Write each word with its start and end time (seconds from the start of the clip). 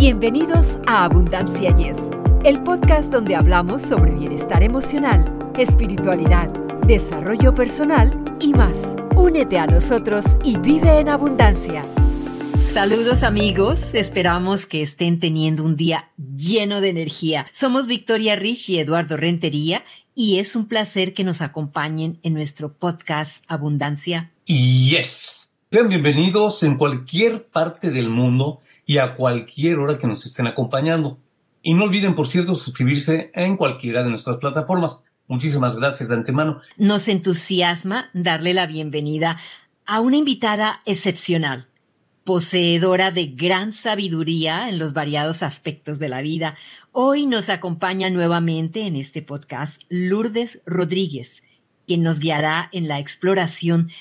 Bienvenidos 0.00 0.78
a 0.86 1.04
Abundancia 1.04 1.76
Yes, 1.76 1.98
el 2.42 2.62
podcast 2.62 3.12
donde 3.12 3.36
hablamos 3.36 3.82
sobre 3.82 4.12
bienestar 4.12 4.62
emocional, 4.62 5.52
espiritualidad, 5.58 6.48
desarrollo 6.86 7.54
personal 7.54 8.18
y 8.40 8.54
más. 8.54 8.96
Únete 9.14 9.58
a 9.58 9.66
nosotros 9.66 10.24
y 10.42 10.56
vive 10.56 11.00
en 11.00 11.10
abundancia. 11.10 11.84
Saludos 12.62 13.22
amigos, 13.22 13.92
esperamos 13.92 14.64
que 14.64 14.80
estén 14.80 15.20
teniendo 15.20 15.64
un 15.64 15.76
día 15.76 16.08
lleno 16.34 16.80
de 16.80 16.88
energía. 16.88 17.44
Somos 17.52 17.86
Victoria 17.86 18.36
Rich 18.36 18.70
y 18.70 18.78
Eduardo 18.78 19.18
Rentería 19.18 19.84
y 20.14 20.38
es 20.38 20.56
un 20.56 20.66
placer 20.66 21.12
que 21.12 21.24
nos 21.24 21.42
acompañen 21.42 22.20
en 22.22 22.32
nuestro 22.32 22.72
podcast 22.72 23.44
Abundancia. 23.48 24.30
Yes. 24.46 25.50
Sean 25.70 25.90
bienvenidos 25.90 26.62
en 26.62 26.78
cualquier 26.78 27.44
parte 27.44 27.90
del 27.90 28.08
mundo 28.08 28.60
y 28.90 28.98
a 28.98 29.14
cualquier 29.14 29.78
hora 29.78 29.98
que 29.98 30.08
nos 30.08 30.26
estén 30.26 30.48
acompañando. 30.48 31.16
Y 31.62 31.74
no 31.74 31.84
olviden, 31.84 32.16
por 32.16 32.26
cierto, 32.26 32.56
suscribirse 32.56 33.30
en 33.34 33.56
cualquiera 33.56 34.02
de 34.02 34.08
nuestras 34.08 34.38
plataformas. 34.38 35.04
Muchísimas 35.28 35.76
gracias 35.76 36.08
de 36.08 36.16
antemano. 36.16 36.60
Nos 36.76 37.06
entusiasma 37.06 38.10
darle 38.14 38.52
la 38.52 38.66
bienvenida 38.66 39.38
a 39.86 40.00
una 40.00 40.16
invitada 40.16 40.80
excepcional, 40.86 41.68
poseedora 42.24 43.12
de 43.12 43.28
gran 43.28 43.72
sabiduría 43.72 44.68
en 44.68 44.80
los 44.80 44.92
variados 44.92 45.44
aspectos 45.44 46.00
de 46.00 46.08
la 46.08 46.20
vida. 46.20 46.56
Hoy 46.90 47.26
nos 47.26 47.48
acompaña 47.48 48.10
nuevamente 48.10 48.88
en 48.88 48.96
este 48.96 49.22
podcast 49.22 49.84
Lourdes 49.88 50.62
Rodríguez, 50.66 51.44
quien 51.86 52.02
nos 52.02 52.18
guiará 52.18 52.68
en 52.72 52.88
la 52.88 52.98
exploración 52.98 53.92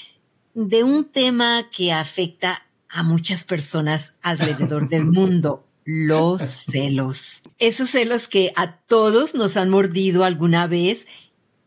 de 0.55 0.83
un 0.83 1.05
tema 1.05 1.67
que 1.69 1.93
afecta 1.93 2.63
a 2.89 3.03
muchas 3.03 3.43
personas 3.43 4.15
alrededor 4.21 4.89
del 4.89 5.05
mundo. 5.05 5.65
Los 5.85 6.41
celos. 6.71 7.41
Esos 7.57 7.91
celos 7.91 8.27
que 8.27 8.51
a 8.55 8.77
todos 8.77 9.35
nos 9.35 9.57
han 9.57 9.69
mordido 9.69 10.23
alguna 10.23 10.67
vez 10.67 11.07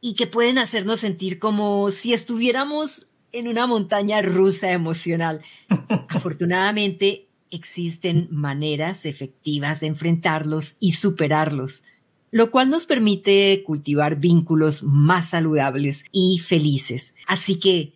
y 0.01 0.15
que 0.15 0.27
pueden 0.27 0.59
hacernos 0.59 1.01
sentir 1.01 1.39
como 1.39 1.91
si 1.91 2.13
estuviéramos 2.13 3.07
en 3.33 3.49
una 3.49 3.67
montaña 3.67 4.21
rusa 4.21 4.73
emocional. 4.73 5.41
Afortunadamente, 6.09 7.29
existen 7.51 8.29
maneras 8.31 9.07
efectivas 9.07 9.81
de 9.81 9.87
enfrentarlos 9.87 10.77
y 10.81 10.93
superarlos, 10.93 11.85
lo 12.31 12.51
cual 12.51 12.71
nos 12.71 12.87
permite 12.87 13.63
cultivar 13.65 14.17
vínculos 14.17 14.83
más 14.83 15.31
saludables 15.31 16.05
y 16.13 16.39
felices. 16.39 17.15
Así 17.27 17.59
que 17.59 17.93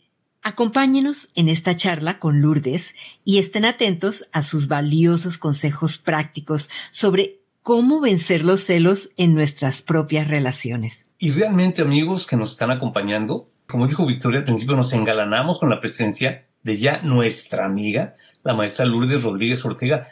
Acompáñenos 0.48 1.28
en 1.34 1.48
esta 1.48 1.74
charla 1.74 2.20
con 2.20 2.40
Lourdes 2.40 2.94
y 3.24 3.38
estén 3.38 3.64
atentos 3.64 4.28
a 4.30 4.44
sus 4.44 4.68
valiosos 4.68 5.38
consejos 5.38 5.98
prácticos 5.98 6.70
sobre 6.92 7.40
cómo 7.64 8.00
vencer 8.00 8.44
los 8.44 8.62
celos 8.62 9.10
en 9.16 9.34
nuestras 9.34 9.82
propias 9.82 10.28
relaciones. 10.28 11.04
Y 11.18 11.32
realmente, 11.32 11.82
amigos 11.82 12.28
que 12.28 12.36
nos 12.36 12.52
están 12.52 12.70
acompañando, 12.70 13.50
como 13.66 13.88
dijo 13.88 14.06
Victoria 14.06 14.38
al 14.38 14.44
principio, 14.44 14.76
nos 14.76 14.92
engalanamos 14.92 15.58
con 15.58 15.68
la 15.68 15.80
presencia 15.80 16.46
de 16.62 16.76
ya 16.76 17.02
nuestra 17.02 17.66
amiga, 17.66 18.14
la 18.44 18.54
maestra 18.54 18.86
Lourdes 18.86 19.24
Rodríguez 19.24 19.64
Ortega, 19.64 20.10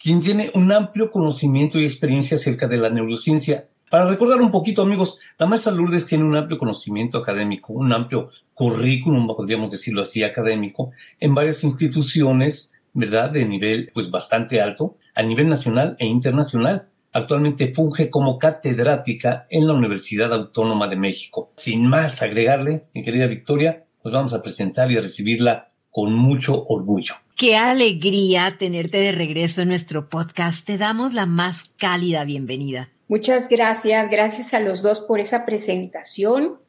quien 0.00 0.20
tiene 0.20 0.50
un 0.52 0.72
amplio 0.72 1.12
conocimiento 1.12 1.78
y 1.78 1.84
experiencia 1.84 2.36
acerca 2.36 2.66
de 2.66 2.78
la 2.78 2.90
neurociencia 2.90 3.68
para 3.90 4.06
recordar 4.06 4.40
un 4.40 4.52
poquito, 4.52 4.82
amigos, 4.82 5.18
la 5.36 5.46
maestra 5.46 5.72
Lourdes 5.72 6.06
tiene 6.06 6.24
un 6.24 6.36
amplio 6.36 6.56
conocimiento 6.56 7.18
académico, 7.18 7.72
un 7.72 7.92
amplio 7.92 8.30
currículum, 8.54 9.26
podríamos 9.26 9.72
decirlo 9.72 10.02
así, 10.02 10.22
académico, 10.22 10.92
en 11.18 11.34
varias 11.34 11.64
instituciones, 11.64 12.72
¿verdad?, 12.94 13.30
de 13.30 13.44
nivel, 13.44 13.90
pues, 13.92 14.10
bastante 14.10 14.60
alto, 14.60 14.96
a 15.14 15.22
nivel 15.22 15.48
nacional 15.48 15.96
e 15.98 16.06
internacional. 16.06 16.86
Actualmente 17.12 17.74
funge 17.74 18.08
como 18.08 18.38
catedrática 18.38 19.46
en 19.50 19.66
la 19.66 19.74
Universidad 19.74 20.32
Autónoma 20.32 20.86
de 20.86 20.94
México. 20.94 21.50
Sin 21.56 21.86
más 21.86 22.22
agregarle, 22.22 22.84
mi 22.94 23.02
querida 23.02 23.26
Victoria, 23.26 23.84
pues 24.00 24.14
vamos 24.14 24.32
a 24.32 24.42
presentar 24.42 24.90
y 24.92 24.96
a 24.98 25.00
recibirla 25.00 25.72
con 25.90 26.14
mucho 26.14 26.64
orgullo. 26.68 27.14
Qué 27.36 27.56
alegría 27.56 28.56
tenerte 28.58 28.98
de 28.98 29.10
regreso 29.10 29.62
en 29.62 29.68
nuestro 29.68 30.08
podcast. 30.08 30.64
Te 30.64 30.78
damos 30.78 31.12
la 31.12 31.26
más 31.26 31.64
cálida 31.76 32.24
bienvenida. 32.24 32.90
Muchas 33.10 33.48
gracias, 33.48 34.08
gracias 34.08 34.54
a 34.54 34.60
los 34.60 34.82
dos 34.82 35.00
por 35.00 35.18
esa 35.18 35.44
presentación 35.44 36.60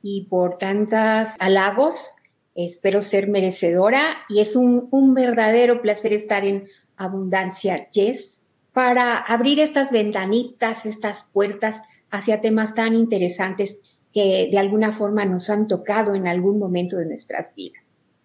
y 0.00 0.26
por 0.26 0.56
tantos 0.56 1.34
halagos. 1.40 2.12
Espero 2.54 3.02
ser 3.02 3.26
merecedora 3.26 4.18
y 4.28 4.38
es 4.38 4.54
un 4.54 5.14
verdadero 5.14 5.82
placer 5.82 6.12
estar 6.12 6.44
en 6.44 6.68
Abundancia 6.96 7.90
Yes 7.90 8.40
para 8.72 9.18
abrir 9.18 9.58
estas 9.58 9.90
ventanitas, 9.90 10.86
estas 10.86 11.22
puertas 11.32 11.82
hacia 12.12 12.40
temas 12.40 12.76
tan 12.76 12.94
interesantes 12.94 13.80
que 14.14 14.46
de 14.52 14.58
alguna 14.58 14.92
forma 14.92 15.24
nos 15.24 15.50
han 15.50 15.66
tocado 15.66 16.14
en 16.14 16.28
algún 16.28 16.60
momento 16.60 16.96
de 16.96 17.06
nuestras 17.06 17.56
vidas. 17.56 17.82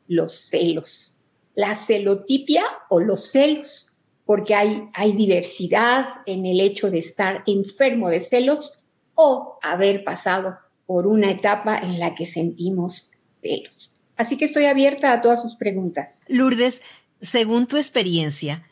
Los 0.08 0.48
celos, 0.48 1.16
la 1.56 1.74
celotipia 1.74 2.66
o 2.90 3.00
los 3.00 3.32
celos 3.32 3.93
porque 4.26 4.56
hay, 4.56 4.90
hay 4.94 5.14
diversidad 5.14 6.06
en 6.26 6.46
el 6.46 6.60
hecho 6.60 6.90
de 6.90 7.00
estar 7.00 7.44
enfermo 7.46 8.10
de 8.10 8.22
celos 8.22 8.80
o 9.16 9.60
haber 9.62 10.04
pasado 10.04 10.58
por 10.86 11.08
una 11.08 11.32
etapa 11.32 11.78
en 11.78 12.00
la 12.00 12.16
que 12.16 12.26
sentimos 12.26 13.12
celos. 13.42 13.94
Así 14.16 14.38
que 14.38 14.46
estoy 14.46 14.66
abierta 14.66 15.12
a 15.12 15.22
todas 15.22 15.42
sus 15.42 15.56
preguntas. 15.56 16.22
Lourdes, 16.28 16.82
según 17.22 17.68
tu 17.68 17.78
experiencia, 17.78 18.64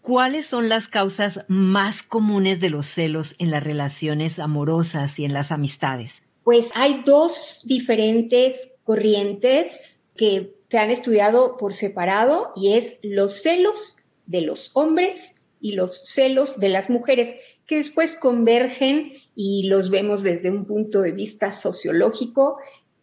¿cuáles 0.00 0.46
son 0.46 0.68
las 0.68 0.88
causas 0.88 1.44
más 1.48 2.02
comunes 2.02 2.60
de 2.60 2.70
los 2.70 2.86
celos 2.86 3.34
en 3.38 3.50
las 3.50 3.62
relaciones 3.62 4.38
amorosas 4.38 5.18
y 5.18 5.24
en 5.24 5.32
las 5.32 5.52
amistades? 5.52 6.22
Pues 6.44 6.70
hay 6.74 7.02
dos 7.04 7.62
diferentes 7.66 8.70
corrientes 8.84 10.00
que 10.16 10.54
se 10.68 10.78
han 10.78 10.90
estudiado 10.90 11.56
por 11.56 11.74
separado 11.74 12.52
y 12.54 12.74
es 12.74 12.98
los 13.02 13.42
celos 13.42 13.96
de 14.30 14.42
los 14.42 14.70
hombres 14.74 15.34
y 15.60 15.72
los 15.72 16.06
celos 16.06 16.58
de 16.60 16.68
las 16.68 16.88
mujeres, 16.88 17.34
que 17.66 17.76
después 17.76 18.14
convergen 18.16 19.12
y 19.34 19.64
los 19.64 19.90
vemos 19.90 20.22
desde 20.22 20.50
un 20.50 20.64
punto 20.64 21.00
de 21.02 21.12
vista 21.12 21.52
sociológico 21.52 22.58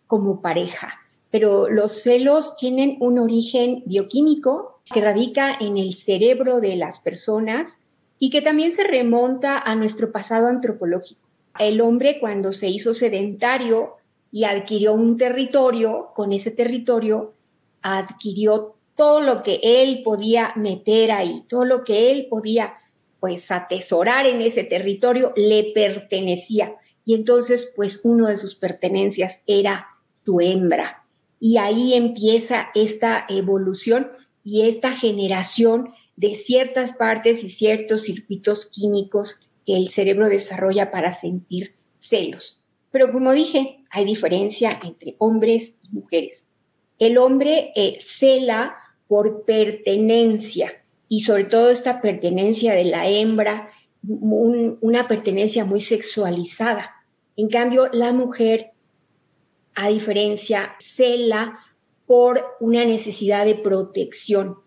como 0.08 0.42
pareja. 0.42 0.94
Pero 1.30 1.70
los 1.70 2.02
celos 2.02 2.56
tienen 2.58 2.96
un 3.02 3.20
origen 3.20 3.84
bioquímico 3.86 4.80
que 4.92 5.02
radica 5.02 5.54
en 5.60 5.78
el 5.78 5.96
cerebro 5.96 6.62
de 6.62 6.78
las 6.78 7.00
personas 7.00 7.80
y 8.20 8.30
que 8.30 8.42
también 8.42 8.74
se 8.74 8.86
remonta 8.86 9.60
a 9.60 9.76
nuestro 9.76 10.14
pasado 10.14 10.48
antropológico. 10.48 11.22
El 11.60 11.82
hombre 11.82 12.20
cuando 12.22 12.54
se 12.54 12.70
hizo 12.70 12.94
sedentario 12.94 13.96
y 14.32 14.46
adquirió 14.46 14.94
un 14.94 15.18
territorio, 15.18 16.10
con 16.14 16.32
ese 16.32 16.52
territorio 16.52 17.34
adquirió 17.82 18.77
todo 18.98 19.22
lo 19.22 19.44
que 19.44 19.60
él 19.62 20.02
podía 20.04 20.52
meter 20.56 21.12
ahí, 21.12 21.44
todo 21.48 21.64
lo 21.64 21.84
que 21.84 22.12
él 22.12 22.28
podía 22.30 22.74
pues 23.20 23.50
atesorar 23.52 24.26
en 24.26 24.42
ese 24.42 24.64
territorio 24.64 25.34
le 25.36 25.72
pertenecía. 25.74 26.76
Y 27.06 27.14
entonces 27.14 27.72
pues 27.76 28.02
uno 28.04 28.28
de 28.28 28.38
sus 28.38 28.56
pertenencias 28.56 29.44
era 29.46 29.88
su 30.26 30.42
hembra. 30.42 31.06
Y 31.40 31.58
ahí 31.58 31.94
empieza 31.94 32.70
esta 32.74 33.26
evolución 33.30 34.10
y 34.44 34.68
esta 34.68 34.92
generación 34.94 35.94
de 36.16 36.34
ciertas 36.34 36.94
partes 36.94 37.44
y 37.44 37.52
ciertos 37.52 38.02
circuitos 38.04 38.66
químicos 38.66 39.48
que 39.66 39.78
el 39.78 39.90
cerebro 39.90 40.28
desarrolla 40.28 40.90
para 40.90 41.12
sentir 41.12 41.76
celos. 42.00 42.64
Pero 42.90 43.12
como 43.12 43.32
dije, 43.34 43.84
hay 43.92 44.06
diferencia 44.06 44.80
entre 44.84 45.16
hombres 45.20 45.78
y 45.84 45.96
mujeres. 45.96 46.50
El 46.98 47.20
hombre 47.20 47.72
eh, 47.76 48.00
cela 48.02 48.76
por 49.08 49.46
pertenencia 49.46 50.74
y 51.08 51.22
sobre 51.22 51.46
todo 51.46 51.70
esta 51.70 52.02
pertenencia 52.02 52.74
de 52.74 52.86
la 52.86 53.08
hembra, 53.10 53.70
una 54.04 55.08
pertenencia 55.08 55.66
muy 55.66 55.82
sexualizada. 55.82 56.92
En 57.36 57.50
cambio, 57.50 57.90
la 57.92 58.14
mujer, 58.14 58.72
a 59.76 59.90
diferencia, 59.90 60.76
cela 60.80 61.60
por 62.06 62.44
una 62.60 62.84
necesidad 62.86 63.46
de 63.46 63.56
protección. 63.56 64.58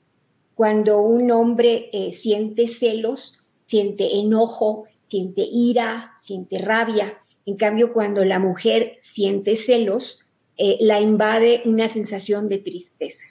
Cuando 0.54 1.00
un 1.00 1.31
hombre 1.31 1.90
eh, 1.92 2.12
siente 2.12 2.69
celos, 2.69 3.44
siente 3.66 4.19
enojo, 4.19 4.84
siente 5.06 5.42
ira, 5.50 6.12
siente 6.20 6.58
rabia. 6.58 7.19
En 7.46 7.56
cambio, 7.56 7.92
cuando 7.92 8.25
la 8.25 8.38
mujer 8.38 8.98
siente 9.00 9.56
celos, 9.56 10.20
eh, 10.56 10.76
la 10.81 11.00
invade 11.00 11.62
una 11.64 11.88
sensación 11.88 12.48
de 12.48 12.58
tristeza 12.58 13.25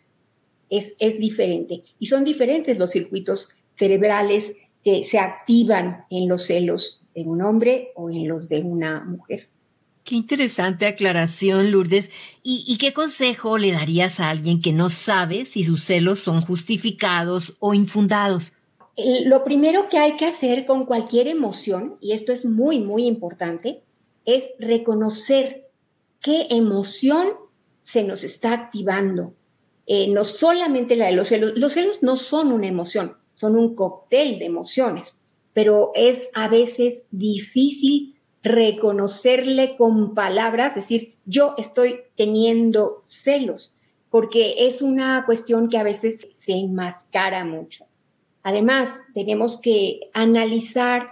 es, 0.70 1.20
diferente. 1.20 1.84
Y 2.00 2.06
son 2.08 2.24
diferentes 2.24 2.78
los 2.78 2.92
circuitos 2.92 3.50
cerebrales 3.72 4.56
que 4.84 5.04
se 5.04 5.20
activan 5.20 6.06
en 6.10 6.28
los 6.28 6.44
celos 6.44 7.04
de 7.14 7.22
un 7.24 7.42
hombre 7.42 7.90
o 7.96 8.10
en 8.10 8.28
los 8.28 8.50
de 8.50 8.62
una 8.62 9.04
mujer. 9.04 9.50
Qué 10.04 10.16
interesante 10.16 10.86
aclaración, 10.86 11.72
Lourdes. 11.72 12.10
¿Y, 12.42 12.64
¿Y, 12.68 12.78
qué 12.78 12.94
consejo 12.94 13.58
le 13.58 13.72
darías 13.72 14.20
a 14.20 14.30
alguien 14.30 14.62
que 14.62 14.74
no 14.74 14.90
sabe 14.90 15.46
si 15.46 15.64
sus 15.64 15.84
celos 15.84 16.20
son 16.20 16.42
justificados 16.42 17.56
o 17.60 17.74
infundados? 17.74 18.54
lo 19.26 19.44
primero 19.44 19.88
que 19.90 19.98
hay 19.98 20.18
que 20.18 20.26
hacer 20.26 20.66
con 20.66 20.86
cualquier 20.86 21.28
emoción, 21.28 21.96
y 22.02 22.12
esto 22.12 22.34
es 22.34 22.46
muy, 22.46 22.80
muy 22.80 23.06
importante, 23.06 23.82
es 24.26 24.50
reconocer 24.60 25.70
qué 26.22 26.48
emoción 26.50 27.30
se 27.84 28.04
nos 28.04 28.24
está 28.24 28.54
activando. 28.54 29.34
Eh, 29.92 30.08
no 30.08 30.24
solamente 30.24 30.96
la 30.96 31.08
de 31.08 31.14
los 31.14 31.30
celos, 31.30 31.54
los 31.58 31.74
celos 31.74 32.04
no 32.04 32.16
son 32.16 32.52
una 32.52 32.68
emoción, 32.68 33.18
son 33.34 33.58
un 33.58 33.74
cóctel 33.74 34.38
de 34.38 34.46
emociones, 34.46 35.20
pero 35.52 35.90
es 35.96 36.30
a 36.36 36.48
veces 36.48 37.08
difícil 37.10 38.16
reconocerle 38.44 39.76
con 39.76 40.14
palabras, 40.14 40.76
decir, 40.76 41.16
yo 41.26 41.56
estoy 41.58 42.02
teniendo 42.16 43.02
celos, 43.04 43.74
porque 44.12 44.68
es 44.68 44.84
una 44.84 45.26
cuestión 45.26 45.70
que 45.70 45.80
a 45.80 45.84
veces 45.84 46.28
se 46.36 46.52
enmascara 46.52 47.44
mucho. 47.44 47.86
Además, 48.44 49.02
tenemos 49.16 49.60
que 49.60 50.02
analizar 50.14 51.08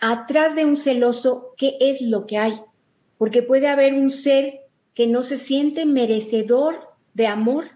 atrás 0.00 0.54
de 0.54 0.64
un 0.64 0.78
celoso 0.78 1.52
qué 1.58 1.76
es 1.78 2.00
lo 2.00 2.24
que 2.24 2.38
hay, 2.38 2.58
porque 3.18 3.42
puede 3.42 3.68
haber 3.68 3.92
un 3.92 4.08
ser 4.08 4.60
que 4.94 5.06
no 5.06 5.22
se 5.22 5.36
siente 5.36 5.84
merecedor 5.84 6.88
de 7.12 7.26
amor 7.26 7.74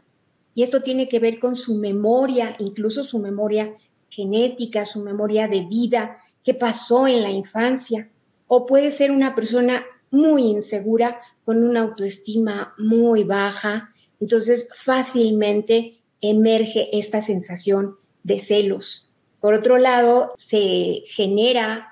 y 0.58 0.64
esto 0.64 0.82
tiene 0.82 1.06
que 1.06 1.20
ver 1.20 1.38
con 1.38 1.54
su 1.54 1.76
memoria, 1.76 2.56
incluso 2.58 3.04
su 3.04 3.20
memoria 3.20 3.76
genética, 4.10 4.84
su 4.84 5.00
memoria 5.04 5.46
de 5.46 5.60
vida, 5.66 6.18
qué 6.42 6.52
pasó 6.52 7.06
en 7.06 7.22
la 7.22 7.30
infancia, 7.30 8.10
o 8.48 8.66
puede 8.66 8.90
ser 8.90 9.12
una 9.12 9.36
persona 9.36 9.84
muy 10.10 10.48
insegura 10.48 11.20
con 11.44 11.62
una 11.62 11.82
autoestima 11.82 12.74
muy 12.76 13.22
baja, 13.22 13.94
entonces 14.18 14.68
fácilmente 14.74 16.00
emerge 16.20 16.88
esta 16.98 17.22
sensación 17.22 17.94
de 18.24 18.40
celos. 18.40 19.12
Por 19.38 19.54
otro 19.54 19.78
lado, 19.78 20.30
se 20.38 21.04
genera 21.06 21.86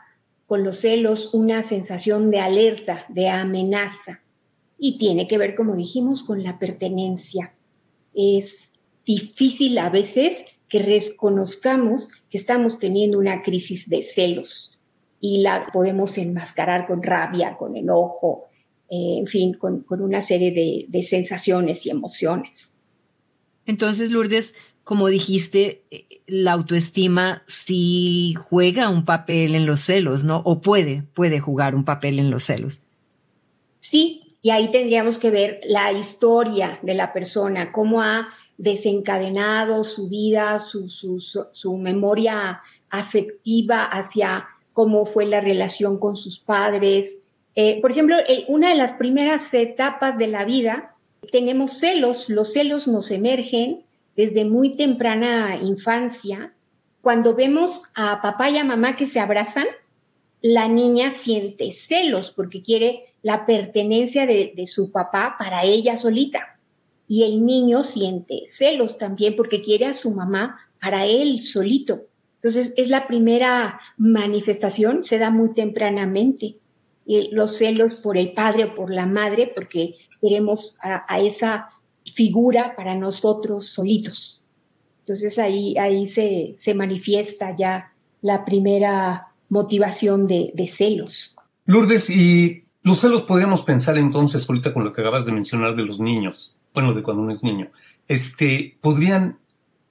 con 0.48 0.64
los 0.64 0.78
celos 0.78 1.32
una 1.32 1.62
sensación 1.62 2.32
de 2.32 2.40
alerta, 2.40 3.06
de 3.10 3.28
amenaza, 3.28 4.22
y 4.76 4.98
tiene 4.98 5.28
que 5.28 5.38
ver, 5.38 5.54
como 5.54 5.76
dijimos, 5.76 6.24
con 6.24 6.42
la 6.42 6.58
pertenencia. 6.58 7.52
Es 8.16 8.74
difícil 9.04 9.78
a 9.78 9.90
veces 9.90 10.46
que 10.68 10.80
reconozcamos 10.80 12.08
que 12.30 12.38
estamos 12.38 12.78
teniendo 12.78 13.18
una 13.18 13.42
crisis 13.42 13.88
de 13.88 14.02
celos 14.02 14.80
y 15.20 15.38
la 15.38 15.68
podemos 15.72 16.18
enmascarar 16.18 16.86
con 16.86 17.02
rabia, 17.02 17.56
con 17.56 17.76
enojo, 17.76 18.46
eh, 18.90 19.18
en 19.18 19.26
fin, 19.26 19.54
con, 19.54 19.84
una 19.88 20.22
serie 20.22 20.86
de 20.88 21.02
sensaciones 21.02 21.86
y 21.86 21.90
emociones. 21.90 22.70
Entonces, 23.66 24.10
Lourdes, 24.10 24.54
como 24.84 25.08
dijiste, 25.08 25.82
eh, 25.90 26.06
la 26.26 26.52
autoestima 26.52 27.42
sí 27.46 28.34
juega 28.48 28.88
un 28.88 29.04
papel 29.04 29.54
en 29.54 29.66
los 29.66 29.80
celos, 29.80 30.24
¿no? 30.24 30.42
O 30.44 30.60
puede, 30.60 31.02
puede 31.14 31.40
jugar 31.40 31.74
un 31.74 31.84
papel 31.84 32.18
en 32.20 32.30
los 32.30 32.44
celos. 32.44 32.82
Sí, 33.80 34.25
y 34.46 34.50
ahí 34.50 34.70
tendríamos 34.70 35.18
que 35.18 35.30
ver 35.30 35.58
la 35.64 35.90
historia 35.90 36.78
de 36.80 36.94
la 36.94 37.12
persona, 37.12 37.72
cómo 37.72 38.00
ha 38.00 38.28
desencadenado 38.56 39.82
su 39.82 40.08
vida, 40.08 40.60
su, 40.60 40.86
su, 40.86 41.76
memoria 41.76 42.62
afectiva 42.88 43.86
hacia 43.86 44.46
cómo 44.72 45.04
fue 45.04 45.26
la 45.26 45.40
relación 45.40 45.98
con 45.98 46.14
sus 46.14 46.38
padres. 46.38 47.18
Eh, 47.56 47.80
por 47.80 47.90
ejemplo, 47.90 48.14
una 48.46 48.68
de 48.68 48.76
las 48.76 48.92
primeras 48.92 49.52
etapas 49.52 50.16
de 50.16 50.28
la 50.28 50.44
vida, 50.44 50.92
tenemos 51.32 51.80
celos, 51.80 52.28
los 52.28 52.52
celos 52.52 52.86
nos 52.86 53.10
emergen 53.10 53.82
desde 54.14 54.44
muy 54.44 54.76
temprana 54.76 55.58
infancia, 55.60 56.52
cuando 57.00 57.34
vemos 57.34 57.82
a 57.96 58.22
papá 58.22 58.48
y 58.50 58.58
a 58.58 58.64
mamá 58.64 58.94
que 58.94 59.08
se 59.08 59.18
abrazan, 59.18 59.66
la 60.46 60.68
niña 60.68 61.10
siente 61.10 61.72
celos 61.72 62.30
porque 62.30 62.62
quiere 62.62 63.14
la 63.22 63.46
pertenencia 63.46 64.26
de, 64.26 64.66
su 64.66 64.92
papá 64.92 65.36
para 65.38 65.64
ella 65.64 65.96
solita. 65.96 66.58
Y 67.08 67.24
el 67.24 67.44
niño 67.44 67.82
siente 67.82 68.42
celos 68.46 68.98
también 68.98 69.36
porque 69.36 69.60
quiere 69.60 69.86
a 69.86 69.94
su 69.94 70.10
mamá 70.10 70.58
para 70.80 71.06
él 71.06 71.40
solito. 71.40 72.02
Entonces 72.36 72.74
es 72.76 72.88
la 72.88 73.06
primera 73.06 73.80
manifestación, 73.96 75.04
se 75.04 75.18
da 75.18 75.30
muy 75.30 75.54
tempranamente. 75.54 76.56
Y 77.04 77.30
los 77.32 77.56
celos 77.56 77.94
por 77.96 78.16
el 78.16 78.32
padre 78.32 78.64
o 78.64 78.74
por 78.74 78.92
la 78.92 79.06
madre 79.06 79.52
porque 79.54 79.94
queremos 80.20 80.78
a 80.82 81.20
esa 81.20 81.70
figura 82.04 82.74
para 82.76 82.94
nosotros 82.94 83.66
solitos. 83.66 84.42
Entonces 85.06 85.38
ahí, 85.38 85.78
ahí 85.78 86.08
se, 86.08 86.56
manifiesta 86.74 87.54
ya 87.56 87.92
la 88.22 88.44
primera 88.44 89.28
motivación 89.48 90.26
de, 90.26 90.70
celos. 90.72 91.36
Lourdes, 91.64 92.10
y 92.10 92.64
los 92.82 93.00
celos 93.00 93.22
podríamos 93.22 93.62
pensar 93.62 93.98
entonces, 93.98 94.48
ahorita 94.48 94.72
con 94.72 94.84
lo 94.84 94.92
que 94.92 95.00
acabas 95.00 95.24
de 95.24 95.32
mencionar 95.32 95.74
de 95.76 95.84
los 95.84 96.00
niños, 96.00 96.56
bueno, 96.74 96.92
de 96.92 97.02
cuando 97.02 97.22
uno 97.22 97.32
es 97.32 97.42
niño, 97.42 97.70
este, 98.08 98.76
podrían 98.80 99.38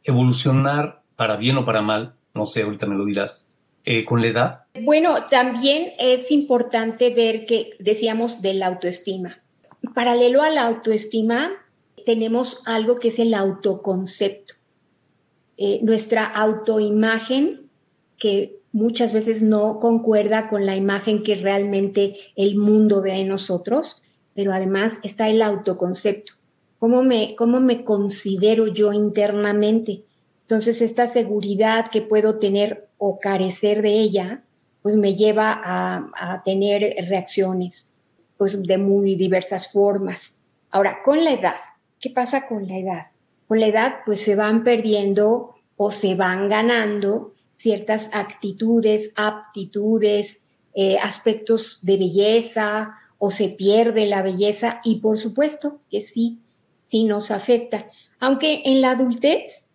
evolucionar 0.04 1.02
para 1.16 1.36
bien 1.38 1.58
o 1.58 1.66
para 1.66 1.82
mal, 1.82 2.14
no 2.34 2.46
sé, 2.46 2.64
ahorita 2.64 2.86
me 2.86 2.96
lo 2.96 3.06
dirás, 3.06 3.50
eh, 3.88 4.04
con 4.04 4.22
la 4.22 4.28
edad? 4.28 4.64
Bueno, 4.82 5.28
también 5.28 5.94
es 6.00 6.32
importante 6.32 7.14
ver 7.14 7.46
que 7.46 7.76
decíamos 7.80 8.42
de 8.42 8.56
la 8.56 8.68
autoestima. 8.68 9.38
Paralelo 9.94 10.42
a 10.42 10.50
la 10.50 10.66
autoestima, 10.66 11.52
tenemos 12.04 12.62
algo 12.66 13.00
que 13.00 13.10
es 13.10 13.20
el 13.20 13.36
autoconcepto. 13.36 14.56
Eh, 15.58 15.80
nuestra 15.84 16.26
autoimagen, 16.26 17.70
que 18.18 18.58
muchas 18.76 19.14
veces 19.14 19.42
no 19.42 19.80
concuerda 19.80 20.48
con 20.48 20.66
la 20.66 20.76
imagen 20.76 21.24
que 21.24 21.36
realmente 21.36 22.16
el 22.36 22.56
mundo 22.58 23.02
ve 23.02 23.22
en 23.22 23.30
nosotros, 23.30 24.02
pero 24.34 24.54
además 24.54 25.00
está 25.04 25.30
el 25.30 25.42
autoconcepto. 25.42 26.34
¿Cómo 26.78 27.02
me, 27.02 27.36
cómo 27.36 27.60
me 27.60 27.84
considero 27.84 28.68
yo 28.68 28.94
internamente? 28.94 30.04
Entonces, 30.42 30.82
esta 30.82 31.08
seguridad 31.08 31.90
que 31.90 32.02
puedo 32.02 32.38
tener 32.38 32.90
o 32.98 33.20
carecer 33.20 33.82
de 33.82 34.00
ella, 34.00 34.44
pues 34.82 34.96
me 34.96 35.16
lleva 35.16 35.60
a, 35.64 36.42
tener 36.44 36.96
reacciones 37.08 37.90
pues, 38.38 38.62
de 38.62 38.78
muy 38.78 39.16
diversas 39.16 39.72
formas. 39.72 40.36
Ahora, 40.70 40.98
con 41.04 41.24
la 41.24 41.34
edad, 41.34 41.56
¿Qué 42.06 42.12
pasa 42.12 42.46
con 42.48 42.68
la 42.68 42.78
edad? 42.78 43.08
Con 43.48 43.60
la 43.60 43.66
edad, 43.66 43.96
pues 44.06 44.22
se 44.22 44.36
van 44.36 44.64
perdiendo 44.64 45.56
o 45.76 45.92
se 45.92 46.14
van 46.14 46.50
ganando 46.50 47.34
ciertas 47.58 48.10
actitudes, 48.14 49.14
aptitudes, 49.16 50.46
eh, 50.74 50.98
aspectos 50.98 51.80
de 51.84 51.98
belleza 51.98 52.96
o 53.18 53.32
se 53.32 53.50
pierde 53.50 54.06
la 54.08 54.22
belleza 54.22 54.82
y 54.84 55.00
por 55.00 55.18
supuesto 55.18 55.80
que 55.90 56.02
sí, 56.02 56.40
sí 56.88 57.06
nos 57.06 57.32
afecta. 57.32 57.90
Aunque 58.20 58.62
en 58.66 58.82
la 58.82 58.92
adultez 58.92 59.68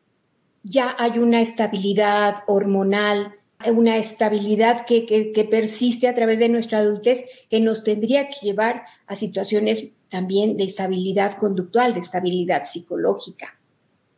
ya 0.62 0.94
hay 0.98 1.18
una 1.18 1.40
estabilidad 1.40 2.42
hormonal, 2.46 3.34
una 3.66 3.98
estabilidad 3.98 4.86
que, 4.86 5.06
que, 5.06 5.44
persiste 5.44 6.08
a 6.08 6.14
través 6.14 6.38
de 6.38 6.48
nuestra 6.48 6.78
adultez 6.78 7.24
que 7.50 7.60
nos 7.60 7.84
tendría 7.84 8.28
que 8.28 8.36
llevar 8.42 8.84
a 9.06 9.14
situaciones 9.14 9.88
también 10.10 10.56
de 10.56 10.64
estabilidad 10.64 11.36
conductual, 11.36 11.94
de 11.94 12.00
estabilidad 12.00 12.64
psicológica. 12.64 13.58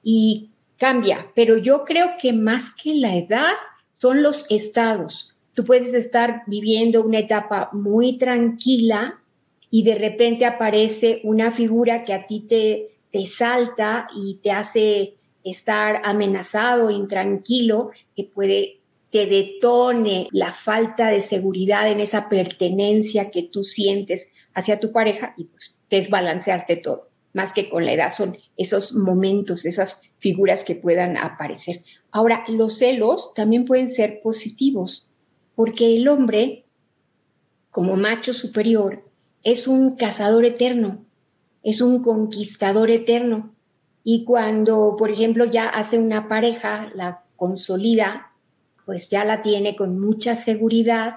Y 0.03 0.52
cambia, 0.83 1.31
pero 1.37 1.59
yo 1.59 1.85
creo 1.85 2.17
que 2.21 2.33
más 2.33 2.75
que 2.75 2.97
la 2.97 3.15
edad 3.15 3.53
son 3.93 4.21
los 4.21 4.45
estados. 4.51 5.33
Tú 5.55 5.65
puedes 5.65 5.95
estar 5.95 6.43
viviendo 6.49 7.05
una 7.05 7.21
etapa 7.21 7.71
muy 7.73 8.19
tranquila 8.19 9.21
y 9.71 9.85
de 9.85 9.95
repente 9.95 10.45
aparece 10.45 11.21
una 11.23 11.53
figura 11.53 12.05
que 12.05 12.13
a 12.13 12.27
ti 12.27 12.41
te, 12.49 12.97
te 13.13 13.27
salta 13.27 14.09
y 14.13 14.41
te 14.43 14.51
hace 14.51 15.15
estar 15.45 16.01
amenazado, 16.05 16.91
intranquilo, 16.91 17.93
que 18.17 18.25
puede 18.25 18.81
que 19.13 19.27
detone 19.27 20.27
la 20.33 20.51
falta 20.51 21.11
de 21.11 21.21
seguridad 21.21 21.93
en 21.93 22.01
esa 22.01 22.29
pertenencia 22.29 23.31
que 23.31 23.45
tú 23.45 23.63
sientes 23.63 24.33
hacia 24.53 24.81
tu 24.81 24.91
pareja 24.91 25.35
y 25.37 25.45
pues 25.45 25.77
desbalancearte 25.89 26.75
todo. 26.75 27.12
Más 27.33 27.53
que 27.53 27.69
con 27.69 27.87
la 27.87 27.93
edad 27.93 28.13
son 28.13 28.37
esos 28.57 28.95
momentos, 28.95 29.65
esas 29.65 30.03
figuras 30.19 30.65
que 30.65 30.75
puedan 30.75 31.17
aparecer. 31.17 31.83
Ahora, 32.11 32.45
los 32.49 32.79
celos 32.79 33.33
también 33.35 33.65
pueden 33.65 33.89
ser 33.89 34.21
positivos, 34.23 35.09
porque 35.55 35.97
el 35.97 36.09
hombre, 36.09 36.65
como 37.71 37.97
macho 37.97 38.35
superior, 38.35 39.03
es 39.43 39.67
un 39.67 39.97
cazador 39.97 40.45
eterno, 40.45 41.05
es 41.63 41.81
un 41.81 42.03
conquistador 42.03 42.91
eterno. 42.91 43.55
Y 44.05 44.25
cuando, 44.25 44.97
por 44.99 45.11
ejemplo, 45.11 45.45
ya 45.45 45.69
hace 45.69 45.99
una 45.99 46.29
pareja, 46.29 46.91
la 46.95 47.25
consolida, 47.37 48.33
pues 48.85 49.09
ya 49.09 49.25
la 49.25 49.43
tiene 49.43 49.77
con 49.77 49.99
mucha 49.99 50.35
seguridad, 50.37 51.17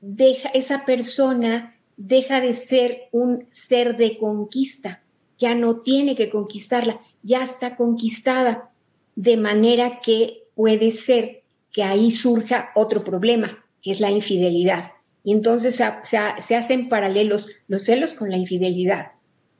deja 0.00 0.48
esa 0.50 0.84
persona 0.84 1.73
deja 1.96 2.40
de 2.40 2.54
ser 2.54 3.08
un 3.12 3.46
ser 3.52 3.96
de 3.96 4.18
conquista, 4.18 5.02
ya 5.38 5.54
no 5.54 5.80
tiene 5.80 6.16
que 6.16 6.30
conquistarla, 6.30 7.00
ya 7.22 7.42
está 7.44 7.76
conquistada, 7.76 8.68
de 9.16 9.36
manera 9.36 10.00
que 10.00 10.44
puede 10.54 10.90
ser 10.90 11.42
que 11.72 11.82
ahí 11.82 12.10
surja 12.10 12.70
otro 12.74 13.04
problema, 13.04 13.64
que 13.82 13.92
es 13.92 14.00
la 14.00 14.10
infidelidad. 14.10 14.92
Y 15.24 15.32
entonces 15.32 15.74
se, 15.74 16.54
hacen 16.54 16.88
paralelos 16.88 17.48
los 17.66 17.84
celos 17.84 18.14
con 18.14 18.30
la 18.30 18.36
infidelidad. 18.36 19.12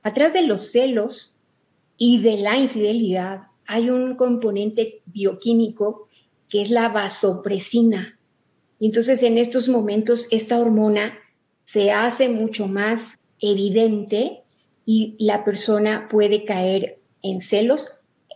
Atrás 0.03 0.33
de 0.33 0.43
los 0.43 0.71
celos 0.71 1.37
y 1.97 2.21
de 2.21 2.37
la 2.37 2.59
infidelidad 2.59 3.49
hay 3.67 3.89
un 3.89 4.15
componente 4.17 5.01
bioquímico 5.07 6.09
que 6.49 6.63
es 6.63 6.71
la 6.71 6.91
vasopresina. 6.91 8.19
Y 8.79 8.87
entonces 8.87 9.23
en 9.23 9.39
estos 9.39 9.69
momentos 9.69 10.27
esta 10.31 10.59
hormona 10.59 11.19
se 11.65 11.91
hace 11.91 12.29
mucho 12.29 12.69
más 12.69 13.19
evidente 13.41 14.43
y 14.87 15.17
la 15.19 15.45
persona 15.45 16.09
puede 16.09 16.45
caer 16.45 16.99
en 17.23 17.41
celos 17.41 17.89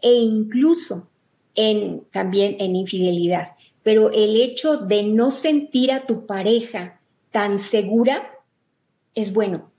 e 0.02 0.12
incluso 0.12 1.08
en, 1.54 2.04
también 2.10 2.56
en 2.58 2.76
infidelidad. 2.76 3.52
Pero 3.82 4.10
el 4.10 4.40
hecho 4.40 4.78
de 4.78 5.02
no 5.02 5.30
sentir 5.30 5.92
a 5.92 6.06
tu 6.06 6.26
pareja 6.26 7.00
tan 7.30 7.58
segura, 7.58 8.32
es 9.14 9.32
bueno. 9.32 9.70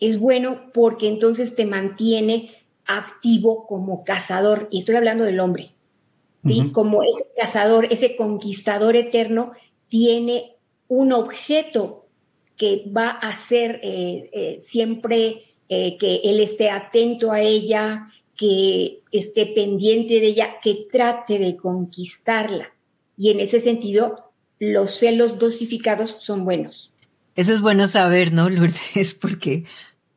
Es 0.00 0.18
bueno 0.18 0.72
porque 0.72 1.08
entonces 1.08 1.54
te 1.54 1.66
mantiene 1.66 2.50
activo 2.84 3.66
como 3.66 4.04
cazador, 4.04 4.68
y 4.70 4.78
estoy 4.78 4.96
hablando 4.96 5.24
del 5.24 5.38
hombre, 5.38 5.72
¿sí? 6.44 6.70
Como 6.72 7.04
ese 7.04 7.24
cazador, 7.36 7.86
ese 7.90 8.16
conquistador 8.16 8.96
eterno, 8.96 9.52
tiene 9.88 10.56
un 10.88 11.12
objeto 11.12 12.01
que 12.62 12.84
va 12.96 13.10
a 13.10 13.34
ser 13.34 13.80
eh, 13.82 14.30
eh, 14.32 14.60
siempre 14.60 15.42
eh, 15.68 15.96
que 15.98 16.20
él 16.22 16.38
esté 16.38 16.70
atento 16.70 17.32
a 17.32 17.40
ella, 17.40 18.12
que 18.36 19.00
esté 19.10 19.46
pendiente 19.46 20.20
de 20.20 20.28
ella, 20.28 20.60
que 20.62 20.86
trate 20.88 21.40
de 21.40 21.56
conquistarla. 21.56 22.72
Y 23.16 23.32
en 23.32 23.40
ese 23.40 23.58
sentido, 23.58 24.30
los 24.60 24.92
celos 24.92 25.40
dosificados 25.40 26.14
son 26.20 26.44
buenos. 26.44 26.92
Eso 27.34 27.52
es 27.52 27.60
bueno 27.60 27.88
saber, 27.88 28.32
¿no, 28.32 28.48
Lourdes? 28.48 29.14
Porque 29.20 29.64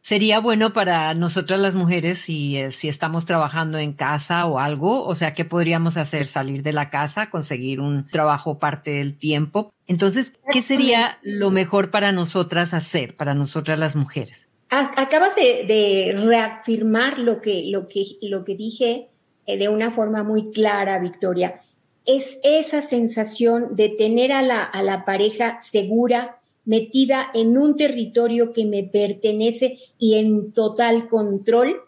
sería 0.05 0.39
bueno 0.39 0.71
para 0.71 1.15
nosotras 1.15 1.59
las 1.59 1.73
mujeres 1.73 2.19
si, 2.19 2.57
eh, 2.57 2.71
si 2.71 2.89
estamos 2.89 3.25
trabajando 3.25 3.79
en 3.79 3.93
casa 3.93 4.45
o 4.45 4.59
algo, 4.59 5.03
o 5.03 5.15
sea, 5.15 5.33
¿qué 5.33 5.45
podríamos 5.45 5.97
hacer? 5.97 6.27
Salir 6.27 6.61
de 6.61 6.73
la 6.73 6.91
casa, 6.91 7.31
conseguir 7.31 7.79
un 7.79 8.07
trabajo 8.07 8.59
parte 8.59 8.91
del 8.91 9.17
tiempo. 9.17 9.73
Entonces, 9.87 10.31
¿qué 10.51 10.61
sería 10.61 11.17
lo 11.23 11.49
mejor 11.49 11.89
para 11.89 12.11
nosotras 12.11 12.75
hacer, 12.75 13.17
para 13.17 13.33
nosotras 13.33 13.79
las 13.79 13.95
mujeres? 13.95 14.47
Acabas 14.69 15.35
de, 15.35 16.13
reafirmar 16.23 17.17
lo 17.17 17.41
que, 17.41 17.63
lo, 17.65 17.87
que, 17.87 18.05
lo 18.21 18.43
que 18.43 18.55
dije 18.55 19.07
eh, 19.47 19.57
de 19.57 19.69
una 19.69 19.89
forma 19.89 20.21
muy 20.21 20.51
clara, 20.51 20.99
Victoria 20.99 21.61
es 22.05 22.37
esa 22.43 22.83
sensación 22.83 23.75
de 23.75 23.89
tener 23.89 24.31
a 24.31 24.43
la, 24.43 24.63
a 24.63 24.83
la 24.83 25.05
pareja 25.05 25.59
segura, 25.61 26.37
metida 26.65 27.29
en 27.33 27.57
un 27.57 27.75
territorio 27.75 28.53
que 28.53 28.65
me 28.65 28.83
pertenece 28.83 29.77
y 29.97 30.15
en 30.15 30.51
total 30.51 31.07
control, 31.07 31.81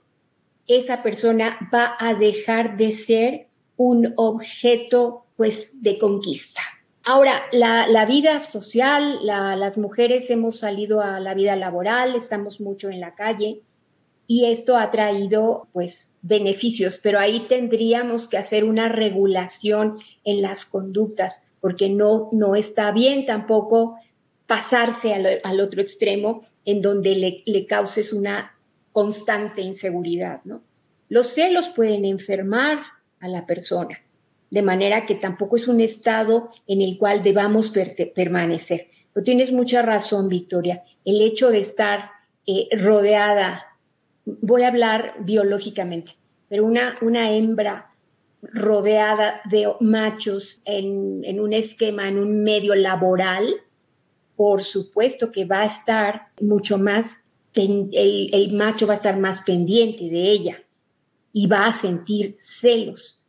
esa 0.67 1.01
persona 1.03 1.57
va 1.73 1.95
a 1.99 2.13
dejar 2.13 2.77
de 2.77 2.91
ser 2.91 3.47
un 3.75 4.13
objeto 4.17 5.25
pues 5.35 5.81
de 5.81 5.97
conquista. 5.97 6.61
Ahora, 7.03 7.43
la, 7.53 7.87
la 7.87 8.05
vida 8.05 8.39
social, 8.41 9.19
las 9.23 9.77
mujeres 9.77 10.29
hemos 10.29 10.59
salido 10.59 10.99
a 10.99 11.21
la 11.21 11.33
vida 11.33 11.55
laboral, 11.55 12.15
estamos 12.15 12.59
mucho 12.59 12.89
en 12.89 12.99
la 12.99 13.15
calle, 13.15 13.61
y 14.27 14.45
esto 14.45 14.75
ha 14.75 14.91
traído 14.91 15.67
pues 15.71 16.13
beneficios, 16.21 16.99
pero 17.01 17.17
ahí 17.17 17.45
tendríamos 17.47 18.27
que 18.27 18.37
hacer 18.37 18.65
una 18.65 18.89
regulación 18.89 19.99
en 20.25 20.41
las 20.41 20.65
conductas, 20.65 21.43
porque 21.61 21.87
no, 21.87 22.27
no 22.33 22.55
está 22.55 22.91
bien 22.91 23.25
tampoco 23.25 23.95
pasarse 24.47 25.13
al, 25.13 25.59
otro 25.59 25.81
extremo 25.81 26.45
en 26.65 26.81
donde 26.81 27.15
le, 27.15 27.43
le, 27.45 27.65
causes 27.65 28.13
una 28.13 28.55
constante 28.91 29.61
inseguridad, 29.61 30.41
¿no? 30.45 30.63
Los 31.09 31.27
celos 31.27 31.69
pueden 31.69 32.05
enfermar 32.05 32.79
a 33.19 33.27
la 33.27 33.45
persona, 33.45 33.99
de 34.49 34.61
manera 34.61 35.05
que 35.05 35.15
tampoco 35.15 35.55
es 35.55 35.67
un 35.67 35.79
estado 35.81 36.49
en 36.67 36.81
el 36.81 36.97
cual 36.97 37.23
debamos 37.23 37.71
permanecer. 38.15 38.87
Pero 39.13 39.23
tienes 39.23 39.51
mucha 39.51 39.81
razón, 39.81 40.27
Victoria. 40.27 40.83
El 41.05 41.21
hecho 41.21 41.49
de 41.49 41.59
estar 41.59 42.11
eh, 42.45 42.67
rodeada 42.77 43.77
voy 44.41 44.63
a 44.63 44.67
hablar 44.67 45.15
biológicamente, 45.19 46.11
pero 46.49 46.65
una, 46.65 46.95
una 47.01 47.31
hembra 47.31 47.91
rodeada 48.41 49.41
de 49.45 49.67
machos 49.79 50.61
en, 50.65 51.39
un 51.39 51.53
esquema, 51.53 52.07
en 52.07 52.19
un 52.19 52.43
medio 52.43 52.75
laboral, 52.75 53.55
por 54.37 54.61
supuesto 54.61 55.31
que 55.31 55.45
va 55.45 55.63
a 55.63 55.65
estar 55.65 56.27
mucho 56.39 56.77
más, 56.77 57.19
el, 57.55 58.53
macho 58.53 58.85
va 58.85 58.93
a 58.93 58.97
estar 58.97 59.19
más 59.19 59.41
pendiente 59.41 60.09
de 60.09 60.31
ella 60.31 60.63
y 61.33 61.47
va 61.47 61.65
a 61.65 61.73
sentir 61.73 62.37
celos, 62.39 63.19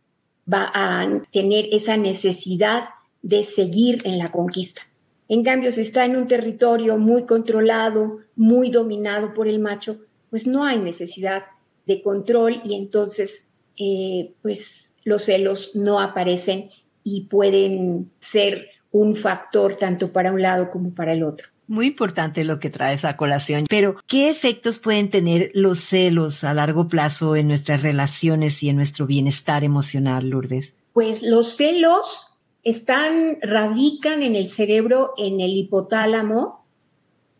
va 0.50 0.70
a 0.72 1.22
tener 1.32 1.66
esa 1.72 1.96
necesidad 1.96 2.90
de 3.22 3.42
seguir 3.42 4.02
en 4.04 4.18
la 4.18 4.30
conquista. 4.30 4.82
En 5.28 5.42
cambio, 5.42 5.72
si 5.72 5.80
está 5.80 6.04
en 6.04 6.16
un 6.16 6.26
territorio 6.26 6.98
muy 6.98 7.24
controlado, 7.24 8.20
muy 8.36 8.70
dominado 8.70 9.32
por 9.32 9.48
el 9.48 9.58
macho, 9.60 9.98
pues 10.30 10.46
no 10.46 10.64
hay 10.64 10.78
necesidad 10.78 11.44
de 11.86 12.02
control 12.02 12.60
y 12.64 12.74
entonces 12.74 13.48
eh, 13.78 14.32
pues 14.42 14.92
los 15.04 15.24
celos 15.24 15.74
no 15.74 16.00
aparecen 16.00 16.70
y 17.02 17.22
pueden 17.22 18.10
ser 18.18 18.68
un 18.90 19.14
factor 19.14 19.76
tanto 19.76 20.12
para 20.12 20.32
un 20.32 20.42
lado 20.42 20.70
como 20.70 20.94
para 20.94 21.12
el 21.12 21.22
otro. 21.22 21.48
Muy 21.66 21.88
importante 21.88 22.44
lo 22.44 22.60
que 22.60 22.70
trae 22.70 22.94
esa 22.94 23.16
colación, 23.16 23.66
pero 23.68 23.96
¿qué 24.06 24.30
efectos 24.30 24.78
pueden 24.78 25.10
tener 25.10 25.50
los 25.52 25.80
celos 25.80 26.42
a 26.42 26.54
largo 26.54 26.88
plazo 26.88 27.36
en 27.36 27.48
nuestras 27.48 27.82
relaciones 27.82 28.62
y 28.62 28.70
en 28.70 28.76
nuestro 28.76 29.06
bienestar 29.06 29.64
emocional, 29.64 30.30
Lourdes? 30.30 30.72
Pues 30.94 31.22
los 31.22 31.56
celos 31.56 32.38
están, 32.64 33.38
radican 33.42 34.22
en 34.22 34.34
el 34.34 34.48
cerebro, 34.48 35.12
en 35.18 35.40
el 35.40 35.50
hipotálamo, 35.50 36.64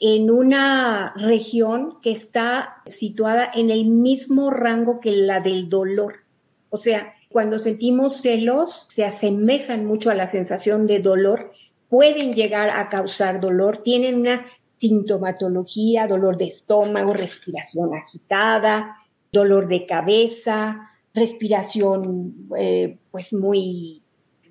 en 0.01 0.31
una 0.31 1.15
región 1.17 1.99
que 2.03 2.13
está 2.13 2.83
situada 2.87 3.51
en 3.53 3.71
el 3.71 3.87
mismo 3.87 4.51
rango 4.51 5.01
que 5.01 5.13
la 5.13 5.41
del 5.41 5.69
dolor. 5.69 6.17
O 6.71 6.77
sea, 6.77 7.15
cuando 7.29 7.59
sentimos 7.59 8.21
celos, 8.21 8.87
se 8.91 9.05
asemejan 9.05 9.85
mucho 9.85 10.11
a 10.11 10.15
la 10.15 10.29
sensación 10.29 10.87
de 10.87 11.01
dolor, 11.01 11.53
pueden 11.89 12.35
llegar 12.35 12.71
a 12.71 12.89
causar 12.89 13.41
dolor, 13.41 13.83
tienen 13.83 14.21
una 14.21 14.47
sintomatología, 14.79 16.07
dolor 16.07 16.37
de 16.37 16.47
estómago, 16.47 17.13
respiración 17.13 17.95
agitada, 17.95 18.97
dolor 19.33 19.69
de 19.69 19.87
cabeza, 19.87 20.91
respiración 21.15 22.49
eh, 22.57 22.99
pues 23.11 23.33
muy 23.33 24.03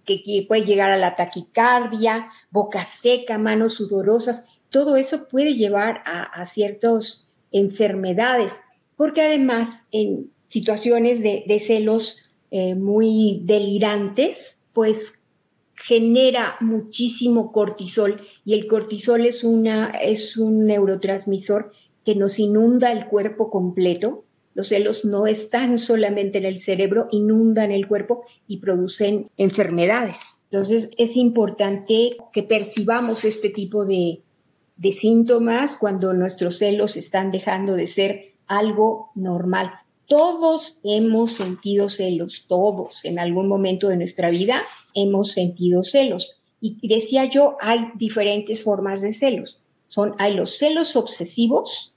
que 0.05 0.45
puede 0.47 0.63
llegar 0.63 0.89
a 0.89 0.97
la 0.97 1.17
taquicardia, 1.17 2.29
boca 2.49 2.85
seca, 2.85 3.37
manos 3.37 3.73
sudorosas. 3.73 4.47
Todo 4.69 4.95
eso 4.95 5.27
puede 5.27 5.55
llevar 5.55 6.01
a, 6.05 6.45
ciertas 6.45 7.27
enfermedades, 7.51 8.53
porque 8.95 9.21
además 9.21 9.83
en 9.91 10.31
situaciones 10.47 11.21
de, 11.21 11.59
celos 11.59 12.26
eh, 12.51 12.75
muy 12.75 13.41
delirantes, 13.43 14.59
pues 14.73 15.23
genera 15.75 16.55
muchísimo 16.59 17.51
cortisol 17.51 18.21
y 18.43 18.53
el 18.53 18.67
cortisol 18.67 19.25
es, 19.25 19.43
una, 19.43 19.89
es 19.89 20.37
un 20.37 20.65
neurotransmisor 20.65 21.71
que 22.03 22.15
nos 22.15 22.39
inunda 22.39 22.91
el 22.91 23.05
cuerpo 23.05 23.49
completo. 23.49 24.23
Los 24.53 24.69
celos 24.69 25.05
no 25.05 25.27
están 25.27 25.77
solamente 25.77 26.39
en 26.39 26.45
el 26.45 26.59
cerebro, 26.59 27.07
inundan 27.11 27.71
el 27.71 27.87
cuerpo 27.87 28.23
y 28.47 28.57
producen 28.57 29.29
enfermedades. 29.37 30.17
Entonces 30.49 30.89
es 30.97 31.15
importante 31.15 32.17
que 32.33 32.43
percibamos 32.43 33.23
este 33.25 33.49
tipo 33.49 33.85
de, 33.85 34.21
de 34.77 34.91
síntomas 34.93 35.77
cuando 35.77 36.13
nuestros 36.13 36.57
celos 36.57 36.95
están 36.95 37.31
dejando 37.31 37.73
de 37.73 37.87
ser 37.87 38.33
algo 38.47 39.11
normal. 39.15 39.71
Todos 40.07 40.79
hemos 40.83 41.33
sentido 41.33 41.89
celos, 41.89 42.45
todos 42.47 43.03
en 43.03 43.19
algún 43.19 43.47
momento 43.47 43.89
de 43.89 43.97
nuestra 43.97 44.29
vida 44.29 44.63
hemos 44.93 45.31
sentido 45.31 45.83
celos. 45.83 46.39
Y 46.61 46.87
decía 46.87 47.25
yo, 47.25 47.57
hay 47.61 47.91
diferentes 47.95 48.63
formas 48.63 49.01
de 49.01 49.13
celos. 49.13 49.59
Son, 49.89 50.15
hay 50.17 50.33
los 50.33 50.57
celos 50.57 50.95
obsesivos 50.95 51.93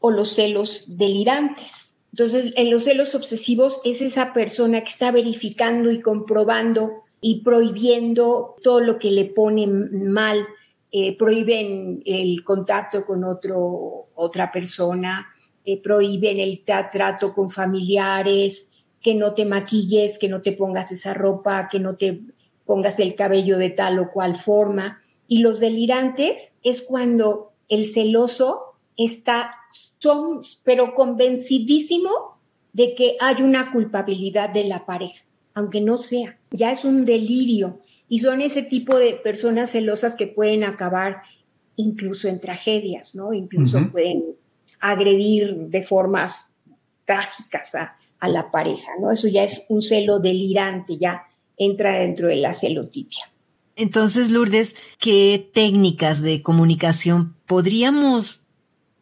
o 0.00 0.10
los 0.10 0.34
celos 0.34 0.84
delirantes. 0.86 1.90
Entonces, 2.12 2.52
en 2.56 2.70
los 2.70 2.84
celos 2.84 3.14
obsesivos 3.14 3.80
es 3.84 4.00
esa 4.00 4.32
persona 4.32 4.82
que 4.82 4.90
está 4.90 5.10
verificando 5.10 5.90
y 5.90 6.00
comprobando 6.00 7.02
y 7.20 7.42
prohibiendo 7.42 8.56
todo 8.62 8.80
lo 8.80 8.98
que 8.98 9.10
le 9.10 9.24
pone 9.26 9.66
mal 9.66 10.46
eh, 10.90 11.18
prohíben 11.18 12.02
el 12.06 12.42
contacto 12.42 13.04
con 13.04 13.22
otro, 13.22 14.06
otra 14.14 14.50
persona, 14.50 15.26
eh, 15.68 15.76
prohíben 15.82 16.40
el 16.40 16.64
trato 16.64 17.34
con 17.34 17.50
familiares, 17.50 18.70
que 19.02 19.14
no 19.14 19.34
te 19.34 19.44
maquilles, 19.44 20.18
que 20.18 20.26
no 20.26 20.40
te 20.40 20.52
pongas 20.52 20.90
esa 20.92 21.12
ropa, 21.12 21.68
que 21.70 21.78
no 21.78 21.96
te 21.96 22.22
pongas 22.64 22.98
el 22.98 23.14
cabello 23.14 23.58
de 23.58 23.68
tal 23.68 23.98
o 23.98 24.10
cual 24.10 24.36
forma. 24.36 24.98
Y 25.26 25.40
los 25.40 25.60
delirantes 25.60 26.54
es 26.62 26.80
cuando 26.80 27.52
el 27.68 27.92
celoso 27.92 28.76
está, 28.96 29.50
son, 29.98 30.40
pero 30.64 30.94
convencidísimo 30.94 32.38
de 32.72 32.94
que 32.94 33.18
hay 33.20 33.42
una 33.42 33.70
culpabilidad 33.70 34.48
de 34.48 34.64
la 34.64 34.86
pareja, 34.86 35.22
aunque 35.52 35.82
no 35.82 35.98
sea. 35.98 36.38
Ya 36.50 36.72
es 36.72 36.86
un 36.86 37.04
delirio. 37.04 37.80
Y 38.08 38.20
son 38.20 38.40
ese 38.40 38.62
tipo 38.62 38.96
de 38.96 39.16
personas 39.16 39.72
celosas 39.72 40.16
que 40.16 40.28
pueden 40.28 40.64
acabar 40.64 41.24
incluso 41.76 42.26
en 42.26 42.40
tragedias, 42.40 43.14
¿no? 43.14 43.34
Incluso 43.34 43.90
pueden 43.92 44.34
agredir 44.80 45.54
de 45.54 45.82
formas 45.82 46.50
trágicas 47.04 47.74
a, 47.74 47.96
a, 48.20 48.28
la 48.28 48.50
pareja, 48.50 48.92
¿no? 49.00 49.10
Eso 49.10 49.28
ya 49.28 49.44
es 49.44 49.64
un 49.68 49.82
celo 49.82 50.18
delirante, 50.18 50.98
ya 50.98 51.22
entra 51.56 51.98
dentro 51.98 52.28
de 52.28 52.36
la 52.36 52.54
celotipia. 52.54 53.30
Entonces, 53.76 54.30
Lourdes, 54.30 54.74
¿qué 54.98 55.50
técnicas 55.54 56.20
de 56.20 56.42
comunicación 56.42 57.34
podríamos 57.46 58.42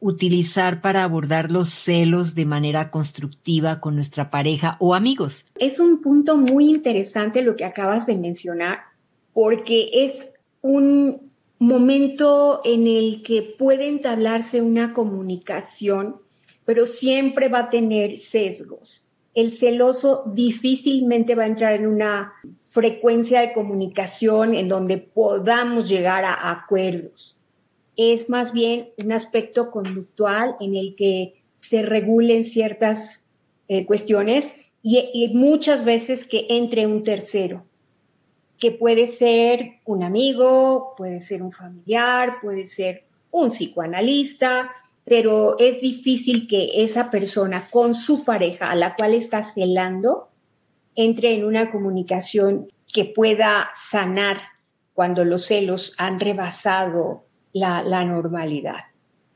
utilizar 0.01 0.83
para 0.83 1.03
abordar 1.03 1.51
los 1.51 1.71
celos 1.71 2.35
de 2.35 2.45
manera 2.45 2.91
constructiva 2.91 3.81
con 3.81 3.95
nuestra 3.95 4.31
pareja 4.31 4.77
o 4.79 4.95
amigos? 4.95 5.47
Es 5.59 5.81
un 5.81 6.03
punto 6.03 6.37
muy 6.37 6.69
interesante 6.69 7.43
lo 7.43 7.57
que 7.57 7.65
acabas 7.65 8.07
de 8.07 8.17
mencionar, 8.17 8.81
porque 9.33 9.89
es 9.93 10.29
un 10.61 11.26
momento 11.59 12.61
en 12.65 12.87
el 12.87 13.23
que 13.23 13.43
puede 13.43 13.89
entablarse 13.89 14.61
una 14.61 14.93
comunicación, 14.93 16.17
pero 16.65 16.87
siempre 16.87 17.49
va 17.49 17.61
a 17.61 17.71
tener 17.71 18.19
sesgos. 18.19 19.07
El 19.35 19.53
celoso 19.53 20.25
difícilmente 20.27 21.35
va 21.35 21.45
a 21.45 21.49
entrar 21.49 21.75
en 21.75 21.87
una 21.87 22.33
frecuencia 22.71 23.41
de 23.41 23.53
comunicación 23.53 24.55
en 24.55 24.69
donde 24.69 24.99
podamos 24.99 25.89
llegar 25.89 26.25
a 26.25 26.51
acuerdos. 26.51 27.37
Es 27.97 28.29
más 28.29 28.53
bien 28.53 28.91
un 29.03 29.13
aspecto 29.13 29.71
conductual 29.71 30.55
en 30.61 30.75
el 30.75 30.95
que 30.95 31.35
se 31.61 31.83
regulen 31.83 32.45
ciertas 32.45 33.25
eh, 33.69 33.87
cuestiones 33.87 34.55
y 34.83 35.31
muchas 35.35 35.85
veces 35.85 36.25
que 36.25 36.47
entre 36.49 36.87
un 36.87 37.03
tercero 37.03 37.65
que 38.59 38.71
puede 38.71 39.07
ser 39.07 39.81
un 39.85 40.03
amigo, 40.03 40.95
puede 40.97 41.21
ser 41.21 41.43
un 41.43 41.53
familiar, 41.53 42.37
puede 42.41 42.65
ser 42.65 43.05
un 43.31 43.49
psicoanalista, 43.49 44.71
pero 45.05 45.59
es 45.59 45.81
difícil 45.81 46.49
que 46.49 46.83
esa 46.83 47.11
persona 47.11 47.69
con 47.71 47.95
su 47.95 48.25
pareja 48.25 48.71
a 48.71 48.75
la 48.75 48.97
cual 48.97 49.15
está 49.15 49.43
celando 49.43 50.29
entre 50.95 51.35
en 51.35 51.45
una 51.45 51.71
comunicación 51.71 52.73
que 52.93 53.05
pueda 53.05 53.71
sanar 53.75 54.39
cuando 54.95 55.25
los 55.25 55.45
celos 55.45 55.95
han 55.99 56.19
rebasado 56.19 57.25
la, 57.53 57.83
normalidad. 58.05 58.87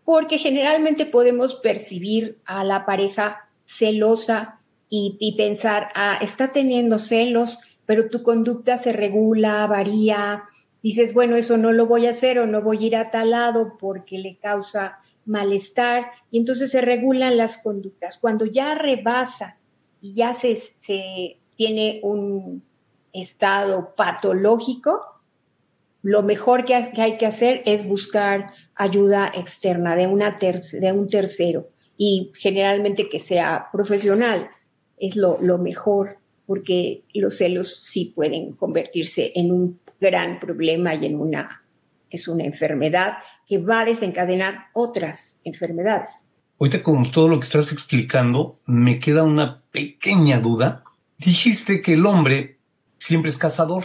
Porque 0.05 0.39
generalmente 0.39 1.07
podemos 1.07 1.55
percibir 1.57 2.39
a 2.47 2.65
la 2.65 2.87
pareja 2.87 3.49
celosa 3.67 4.59
y, 4.89 5.17
y 5.21 5.37
pensar, 5.37 5.91
ah, 5.95 6.19
está 6.21 6.53
teniendo 6.53 6.99
celos, 6.99 7.61
pero 7.91 8.09
tu 8.09 8.23
conducta 8.23 8.77
se 8.77 8.93
regula, 8.93 9.67
varía, 9.67 10.45
dices, 10.81 11.13
bueno, 11.13 11.35
eso 11.35 11.57
no 11.57 11.73
lo 11.73 11.87
voy 11.87 12.07
a 12.07 12.11
hacer 12.11 12.39
o 12.39 12.47
no 12.47 12.63
voy 12.63 12.85
a 12.85 12.87
ir 12.87 12.95
a 12.95 13.11
tal 13.11 13.31
lado 13.31 13.79
porque 13.81 14.17
le 14.17 14.37
causa 14.37 15.01
malestar 15.25 16.07
y 16.31 16.39
entonces 16.39 16.71
se 16.71 16.83
regulan 16.83 17.37
las 17.37 17.59
conductas. 17.59 18.19
Cuando 18.19 18.45
ya 18.45 18.77
rebasa 18.77 19.57
y 20.01 20.15
ya 20.15 20.35
se, 20.35 20.57
tiene 21.57 21.99
un 22.05 22.63
estado 23.13 23.93
patológico, 23.97 25.01
lo 26.03 26.23
mejor 26.23 26.65
que 26.65 26.77
hay 26.77 27.17
que 27.17 27.27
hacer 27.27 27.63
es 27.67 27.85
buscar 27.85 28.53
ayuda 28.77 29.33
externa 29.35 29.97
de, 29.97 30.07
una 30.07 30.39
de 30.39 30.93
un 30.93 31.09
tercero 31.09 31.67
y 31.97 32.31
generalmente 32.37 33.09
que 33.09 33.19
sea 33.19 33.67
profesional. 33.73 34.49
Es 34.97 35.17
lo, 35.17 35.39
lo 35.41 35.59
mejor 35.59 36.20
porque 36.51 37.05
los 37.15 37.37
celos 37.37 37.79
sí 37.81 38.13
pueden 38.13 38.55
convertirse 38.55 39.31
en 39.37 39.53
un 39.53 39.79
gran 40.01 40.41
problema 40.41 40.97
y 40.97 41.07
en 41.07 41.15
una, 41.15 41.63
es 42.11 42.27
una 42.27 42.43
enfermedad 42.43 43.19
que 43.47 43.59
va 43.59 43.83
a 43.83 43.85
desencadenar 43.85 44.65
otras 44.73 45.39
enfermedades. 45.45 46.25
Ahorita 46.59 46.83
con 46.83 47.13
todo 47.13 47.29
lo 47.29 47.39
que 47.39 47.47
estás 47.47 47.71
explicando, 47.71 48.59
me 48.67 48.99
queda 48.99 49.23
una 49.23 49.63
pequeña 49.71 50.41
duda. 50.41 50.83
Dijiste 51.19 51.83
que 51.83 51.93
el 51.93 52.05
hombre 52.05 52.59
siempre 52.99 53.31
es 53.31 53.39
cazador. 53.39 53.85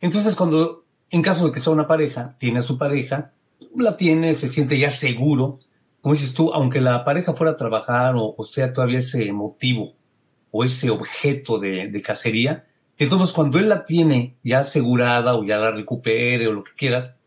Entonces, 0.00 0.36
cuando, 0.36 0.84
en 1.10 1.22
caso 1.22 1.46
de 1.46 1.52
que 1.52 1.58
sea 1.58 1.72
una 1.72 1.88
pareja, 1.88 2.36
tiene 2.38 2.60
a 2.60 2.62
su 2.62 2.78
pareja, 2.78 3.32
la 3.74 3.96
tiene, 3.96 4.32
se 4.34 4.48
siente 4.48 4.78
ya 4.78 4.90
seguro, 4.90 5.58
como 6.02 6.14
dices 6.14 6.34
tú, 6.34 6.52
aunque 6.54 6.80
la 6.80 7.04
pareja 7.04 7.34
fuera 7.34 7.54
a 7.54 7.56
trabajar 7.56 8.14
o 8.16 8.44
sea 8.44 8.72
todavía 8.72 8.98
ese 8.98 9.32
motivo 9.32 9.95
o 10.56 10.64
ese 10.64 10.88
objeto 10.88 11.58
de, 11.58 12.02
cacería, 12.02 12.64
entonces 12.96 13.34
cuando 13.34 13.58
él 13.58 13.68
la 13.68 13.84
tiene 13.84 14.36
ya 14.42 14.60
asegurada 14.60 15.34
o 15.34 15.44
ya 15.44 15.58
la 15.58 15.70
recupere 15.70 16.48
o 16.48 16.52
lo 16.52 16.64
que 16.64 16.72
quieras, 16.74 17.18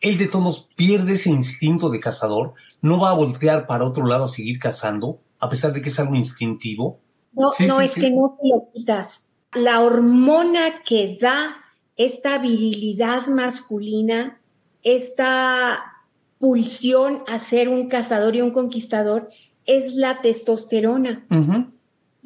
él 0.00 0.18
de 0.18 0.28
todos 0.28 0.68
pierde 0.76 1.14
ese 1.14 1.30
instinto 1.30 1.88
de 1.90 1.98
cazador, 1.98 2.54
no 2.80 3.00
va 3.00 3.10
a 3.10 3.14
voltear 3.14 3.66
para 3.66 3.84
otro 3.84 4.06
lado 4.06 4.24
a 4.24 4.28
seguir 4.28 4.60
cazando, 4.60 5.18
a 5.40 5.48
pesar 5.48 5.72
de 5.72 5.82
que 5.82 5.88
es 5.88 5.98
algo 5.98 6.14
instintivo. 6.14 7.00
No, 7.32 7.50
no 7.66 7.80
es 7.80 7.94
que 7.94 8.10
no 8.10 8.38
te 8.40 8.48
lo 8.48 8.68
quitas. 8.72 9.32
La 9.52 9.80
hormona 9.80 10.82
que 10.84 11.18
da 11.20 11.56
esta 11.96 12.38
virilidad 12.38 13.26
masculina, 13.26 14.38
esta 14.84 16.04
pulsión 16.38 17.22
a 17.26 17.40
ser 17.40 17.68
un 17.68 17.88
cazador 17.88 18.36
y 18.36 18.42
un 18.42 18.52
conquistador, 18.52 19.30
es 19.64 19.96
la 19.96 20.20
testosterona 20.20 21.26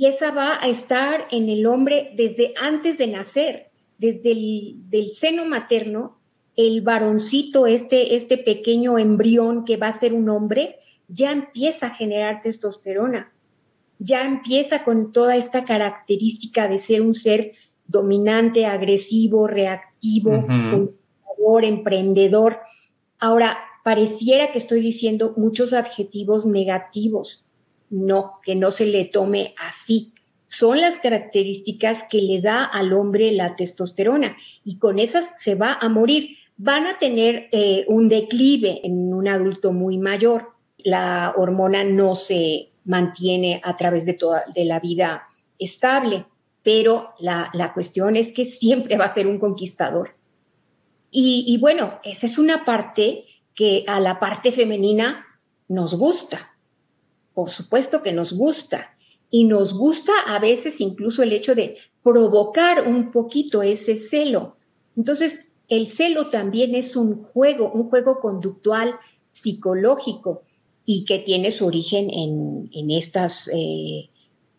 y 0.00 0.06
esa 0.06 0.30
va 0.30 0.58
a 0.58 0.66
estar 0.66 1.26
en 1.30 1.50
el 1.50 1.66
hombre 1.66 2.12
desde 2.16 2.54
antes 2.58 2.96
de 2.96 3.06
nacer, 3.06 3.66
desde 3.98 4.32
el 4.32 4.88
del 4.88 5.08
seno 5.08 5.44
materno, 5.44 6.16
el 6.56 6.80
varoncito, 6.80 7.66
este, 7.66 8.14
este 8.14 8.38
pequeño 8.38 8.98
embrión 8.98 9.66
que 9.66 9.76
va 9.76 9.88
a 9.88 9.92
ser 9.92 10.14
un 10.14 10.30
hombre, 10.30 10.76
ya 11.08 11.32
empieza 11.32 11.88
a 11.88 11.90
generar 11.90 12.40
testosterona, 12.40 13.30
ya 13.98 14.24
empieza 14.24 14.84
con 14.84 15.12
toda 15.12 15.36
esta 15.36 15.66
característica 15.66 16.66
de 16.66 16.78
ser 16.78 17.02
un 17.02 17.12
ser 17.12 17.52
dominante, 17.86 18.64
agresivo, 18.64 19.48
reactivo, 19.48 20.32
emprendedor. 21.62 22.60
Ahora, 23.18 23.58
pareciera 23.84 24.50
que 24.50 24.60
estoy 24.60 24.80
diciendo 24.80 25.34
muchos 25.36 25.74
adjetivos 25.74 26.46
negativos 26.46 27.44
no, 27.90 28.38
que 28.42 28.54
no 28.54 28.70
se 28.70 28.86
le 28.86 29.04
tome 29.04 29.54
así. 29.58 30.12
Son 30.46 30.80
las 30.80 30.98
características 30.98 32.04
que 32.08 32.22
le 32.22 32.40
da 32.40 32.64
al 32.64 32.92
hombre 32.92 33.32
la 33.32 33.56
testosterona 33.56 34.36
y 34.64 34.78
con 34.78 34.98
esas 34.98 35.34
se 35.40 35.54
va 35.54 35.74
a 35.74 35.88
morir. 35.88 36.36
Van 36.56 36.86
a 36.86 36.98
tener 36.98 37.48
eh, 37.52 37.84
un 37.88 38.08
declive 38.08 38.80
en 38.84 39.12
un 39.12 39.28
adulto 39.28 39.72
muy 39.72 39.98
mayor. 39.98 40.50
La 40.78 41.34
hormona 41.36 41.84
no 41.84 42.14
se 42.14 42.70
mantiene 42.84 43.60
a 43.62 43.76
través 43.76 44.06
de 44.06 44.14
toda 44.14 44.44
la 44.54 44.80
vida 44.80 45.24
estable, 45.58 46.24
pero 46.62 47.10
la, 47.18 47.70
cuestión 47.74 48.16
es 48.16 48.32
que 48.32 48.46
siempre 48.46 48.96
va 48.96 49.06
a 49.06 49.14
ser 49.14 49.26
un 49.26 49.38
conquistador. 49.38 50.16
Y 51.12 51.58
bueno, 51.58 51.98
esa 52.04 52.26
es 52.26 52.38
una 52.38 52.64
parte 52.64 53.24
que 53.54 53.84
a 53.88 53.98
la 53.98 54.20
parte 54.20 54.52
femenina 54.52 55.26
nos 55.68 55.96
gusta 55.96 56.49
por 57.34 57.50
supuesto 57.50 58.02
que 58.02 58.12
nos 58.12 58.32
gusta. 58.32 58.96
Y 59.30 59.44
nos 59.44 59.74
gusta 59.74 60.12
a 60.26 60.40
veces 60.40 60.80
incluso 60.80 61.22
el 61.22 61.32
hecho 61.32 61.54
de 61.54 61.76
provocar 62.02 62.88
un 62.88 63.12
poquito 63.12 63.62
ese 63.62 63.96
celo. 63.96 64.56
Entonces, 64.96 65.48
el 65.68 65.88
celo 65.88 66.30
también 66.30 66.74
es 66.74 66.96
un 66.96 67.14
juego, 67.16 67.70
un 67.70 67.88
juego 67.88 68.18
conductual 68.18 68.96
psicológico 69.30 70.42
y 70.84 71.04
que 71.04 71.20
tiene 71.20 71.52
su 71.52 71.66
origen 71.66 72.10
en, 72.10 72.90
estas 72.90 73.48
eh, 73.54 74.10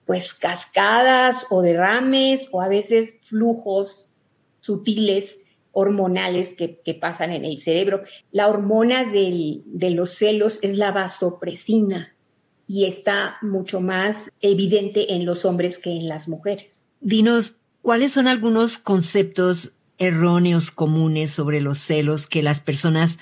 pues 0.06 0.34
cascadas 0.34 1.46
o 1.50 1.62
derrames 1.62 2.48
o 2.54 2.62
a 2.62 2.70
veces 2.70 3.20
flujos 3.24 4.08
sutiles 4.62 5.38
hormonales 5.74 6.54
que, 6.56 6.94
pasan 6.94 7.34
en 7.34 7.44
el 7.44 7.58
cerebro. 7.58 8.04
La 8.32 8.48
hormona 8.48 9.04
de 9.12 9.90
los 9.90 10.12
celos 10.12 10.60
es 10.62 10.78
la 10.78 10.94
vasopresina 10.94 12.16
y 12.72 12.86
está 12.86 13.36
mucho 13.42 13.82
más 13.82 14.32
evidente 14.40 15.14
en 15.14 15.26
los 15.26 15.44
hombres 15.44 15.78
que 15.78 15.90
en 15.90 16.08
las 16.08 16.30
mujeres. 16.30 16.82
Dinos, 17.02 17.58
¿cuáles 17.82 18.14
son 18.14 18.30
algunos 18.30 18.78
conceptos 18.78 19.74
erróneos 19.98 20.72
comunes 20.72 21.34
sobre 21.34 21.60
los 21.60 21.80
celos 21.80 22.28
que 22.28 22.42
las 22.42 22.62
personas 22.62 23.18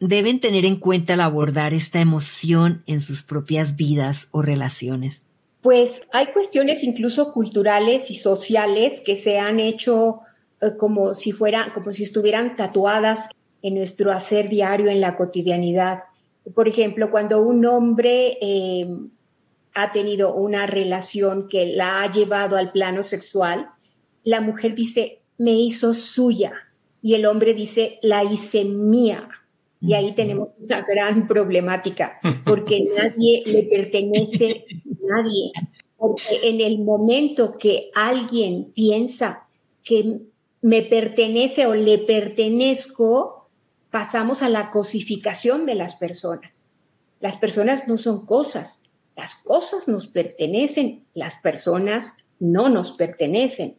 deben 0.00 0.40
tener 0.40 0.64
en 0.64 0.76
cuenta 0.76 1.12
al 1.12 1.20
abordar 1.20 1.74
esta 1.74 2.00
emoción 2.00 2.82
en 2.86 3.02
sus 3.02 3.22
propias 3.22 3.76
vidas 3.76 4.28
o 4.30 4.40
relaciones? 4.40 5.20
Pues 5.60 6.06
hay 6.10 6.28
cuestiones 6.32 6.82
incluso 6.84 7.34
culturales 7.34 8.10
y 8.10 8.14
sociales 8.14 9.02
que 9.04 9.16
se 9.16 9.38
han 9.38 9.60
hecho 9.60 10.20
eh, 10.62 10.70
como 10.78 11.12
si 11.12 11.32
fuera, 11.32 11.70
como 11.74 11.90
si 11.90 12.04
estuvieran 12.04 12.56
tatuadas 12.56 13.28
en 13.60 13.74
nuestro 13.74 14.10
hacer 14.10 14.48
diario, 14.48 14.88
en 14.88 15.02
la 15.02 15.16
cotidianidad. 15.16 16.04
Por 16.52 16.68
ejemplo, 16.68 17.10
cuando 17.10 17.40
un 17.40 17.64
hombre 17.64 18.36
eh, 18.40 18.86
ha 19.74 19.92
tenido 19.92 20.34
una 20.34 20.66
relación 20.66 21.48
que 21.48 21.66
la 21.66 22.02
ha 22.02 22.12
llevado 22.12 22.56
al 22.56 22.72
plano 22.72 23.02
sexual, 23.02 23.70
la 24.24 24.40
mujer 24.40 24.74
dice, 24.74 25.20
me 25.38 25.52
hizo 25.52 25.94
suya, 25.94 26.52
y 27.04 27.14
el 27.14 27.26
hombre 27.26 27.52
dice, 27.52 27.98
la 28.00 28.24
hice 28.24 28.64
mía. 28.64 29.28
Y 29.78 29.92
ahí 29.92 30.14
tenemos 30.14 30.48
una 30.58 30.80
gran 30.80 31.28
problemática, 31.28 32.18
porque 32.46 32.82
nadie 32.96 33.42
le 33.44 33.64
pertenece, 33.64 34.64
nadie. 35.02 35.52
Porque 35.98 36.40
en 36.42 36.62
el 36.62 36.78
momento 36.78 37.58
que 37.58 37.90
alguien 37.94 38.72
piensa 38.74 39.46
que 39.82 40.20
me 40.62 40.80
pertenece 40.80 41.66
o 41.66 41.74
le 41.74 41.98
pertenezco, 41.98 43.33
pasamos 43.94 44.42
a 44.42 44.48
la 44.48 44.70
cosificación 44.70 45.66
de 45.66 45.76
las 45.76 45.94
personas. 45.94 46.64
Las 47.20 47.36
personas 47.36 47.86
no 47.86 47.96
son 47.96 48.26
cosas, 48.26 48.82
las 49.14 49.36
cosas 49.36 49.86
nos 49.86 50.08
pertenecen, 50.08 51.04
las 51.14 51.36
personas 51.36 52.16
no 52.40 52.68
nos 52.68 52.90
pertenecen. 52.90 53.76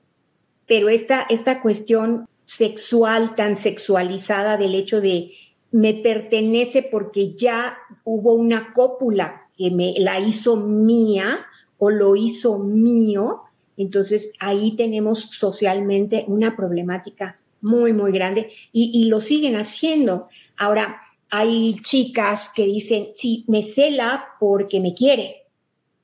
Pero 0.67 0.87
esta, 0.87 1.23
esta 1.29 1.61
cuestión 1.61 2.29
sexual 2.45 3.35
tan 3.35 3.57
sexualizada 3.57 4.55
del 4.55 4.75
hecho 4.75 5.01
de 5.01 5.31
me 5.71 5.95
pertenece 5.95 6.81
porque 6.89 7.35
ya 7.35 7.75
hubo 8.05 8.35
una 8.35 8.71
cópula 8.71 9.49
que 9.57 9.69
me 9.69 9.95
la 9.97 10.21
hizo 10.21 10.55
mía 10.55 11.45
o 11.77 11.89
lo 11.89 12.15
hizo 12.15 12.57
mío, 12.57 13.41
entonces 13.75 14.31
ahí 14.39 14.77
tenemos 14.77 15.23
socialmente 15.23 16.23
una 16.29 16.55
problemática 16.55 17.37
muy, 17.61 17.93
muy 17.93 18.11
grande 18.11 18.51
y, 18.71 18.91
y 18.93 19.05
lo 19.05 19.19
siguen 19.19 19.55
haciendo. 19.55 20.27
Ahora, 20.57 21.01
hay 21.29 21.75
chicas 21.75 22.49
que 22.53 22.65
dicen, 22.65 23.09
sí, 23.13 23.43
me 23.47 23.63
cela 23.63 24.25
porque 24.39 24.79
me 24.79 24.93
quiere 24.93 25.45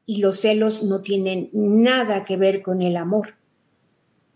y 0.06 0.18
los 0.18 0.42
celos 0.42 0.84
no 0.84 1.02
tienen 1.02 1.50
nada 1.54 2.26
que 2.26 2.38
ver 2.38 2.62
con 2.62 2.82
el 2.82 2.98
amor. 2.98 3.36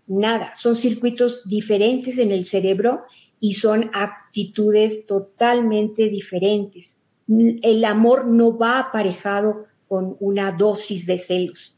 Nada, 0.07 0.53
son 0.55 0.75
circuitos 0.75 1.47
diferentes 1.49 2.17
en 2.17 2.31
el 2.31 2.45
cerebro 2.45 3.01
y 3.39 3.53
son 3.53 3.89
actitudes 3.93 5.05
totalmente 5.05 6.09
diferentes. 6.09 6.97
El 7.27 7.83
amor 7.83 8.27
no 8.27 8.57
va 8.57 8.79
aparejado 8.79 9.65
con 9.87 10.15
una 10.19 10.51
dosis 10.51 11.05
de 11.05 11.17
celos. 11.17 11.75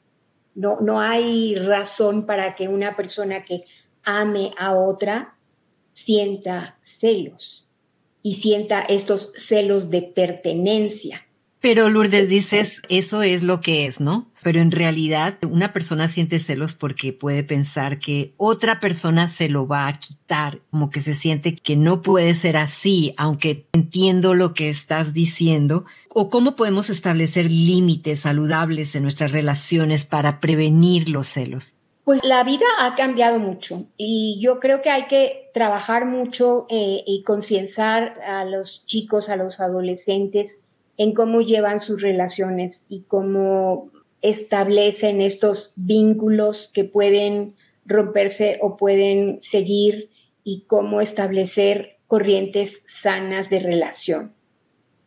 No, 0.56 0.80
no 0.82 1.00
hay 1.00 1.56
razón 1.56 2.26
para 2.26 2.56
que 2.56 2.68
una 2.68 2.96
persona 2.96 3.46
que 3.46 3.62
ame 4.08 4.54
a 4.58 4.74
otra 4.74 5.36
sienta 5.92 6.78
celos 6.82 7.68
y 8.24 8.36
sienta 8.36 8.82
estos 8.82 9.34
celos 9.36 9.90
de 9.90 10.02
pertenencia. 10.02 11.24
Pero 11.60 11.90
Lourdes 11.90 12.30
dices, 12.30 12.82
eso 12.88 13.24
es 13.24 13.44
lo 13.44 13.60
que 13.60 13.88
es, 13.88 14.00
¿no? 14.00 14.32
Pero 14.44 14.62
en 14.62 14.72
realidad 14.72 15.38
una 15.50 15.74
persona 15.74 16.08
siente 16.08 16.40
celos 16.40 16.74
porque 16.74 17.12
puede 17.12 17.44
pensar 17.44 18.00
que 18.00 18.34
otra 18.38 18.80
persona 18.80 19.28
se 19.28 19.50
lo 19.50 19.68
va 19.68 19.88
a 19.88 20.00
quitar, 20.00 20.62
como 20.70 20.90
que 20.90 21.02
se 21.02 21.14
siente 21.14 21.56
que 21.56 21.76
no 21.76 22.02
puede 22.02 22.34
ser 22.36 22.56
así, 22.56 23.14
aunque 23.18 23.66
entiendo 23.74 24.36
lo 24.36 24.54
que 24.54 24.70
estás 24.70 25.14
diciendo. 25.14 25.84
¿O 26.10 26.30
cómo 26.30 26.56
podemos 26.56 26.90
establecer 26.90 27.52
límites 27.52 28.22
saludables 28.22 28.96
en 28.96 29.04
nuestras 29.04 29.34
relaciones 29.34 30.06
para 30.06 30.40
prevenir 30.40 31.10
los 31.10 31.28
celos? 31.28 31.78
Pues 32.08 32.24
la 32.24 32.46
vida 32.46 32.66
ha 32.80 32.96
cambiado 32.96 33.38
mucho 33.38 33.86
y 33.98 34.40
yo 34.40 34.62
creo 34.62 34.82
que 34.82 34.90
hay 34.90 35.08
que 35.08 35.50
trabajar 35.54 36.06
mucho 36.06 36.66
eh, 36.70 37.04
y 37.06 37.22
concienciar 37.24 38.22
a 38.22 38.46
los 38.46 38.86
chicos, 38.86 39.28
a 39.28 39.36
los 39.36 39.60
adolescentes, 39.60 40.58
en 40.96 41.14
cómo 41.14 41.42
llevan 41.42 41.82
sus 41.82 42.02
relaciones 42.02 42.86
y 42.88 43.02
cómo 43.02 43.92
establecen 44.22 45.20
estos 45.20 45.74
vínculos 45.76 46.72
que 46.74 46.86
pueden 46.86 47.56
romperse 47.86 48.58
o 48.62 48.78
pueden 48.78 49.40
seguir 49.42 50.10
y 50.46 50.62
cómo 50.62 51.02
establecer 51.02 51.98
corrientes 52.08 52.84
sanas 52.86 53.50
de 53.50 53.60
relación. 53.60 54.32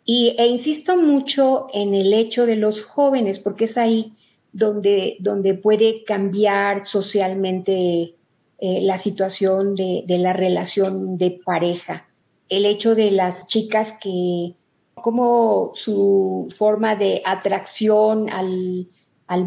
Y, 0.04 0.36
e 0.36 0.48
insisto 0.48 0.98
mucho 0.98 1.68
en 1.72 1.94
el 1.94 2.12
hecho 2.12 2.44
de 2.44 2.56
los 2.56 2.84
jóvenes, 2.84 3.38
porque 3.38 3.64
es 3.64 3.78
ahí 3.78 4.12
donde, 4.52 5.16
donde 5.20 5.54
puede 5.54 6.04
cambiar 6.04 6.84
socialmente 6.84 8.14
eh, 8.58 8.80
la 8.82 8.98
situación 8.98 9.74
de, 9.74 10.04
de 10.06 10.18
la 10.18 10.32
relación 10.32 11.16
de 11.18 11.40
pareja. 11.44 12.08
El 12.48 12.66
hecho 12.66 12.94
de 12.94 13.10
las 13.10 13.46
chicas 13.46 13.94
que 14.00 14.54
cómo 15.00 15.72
su 15.74 16.48
forma 16.56 16.96
de 16.96 17.22
atracción 17.24 18.28
al, 18.30 18.86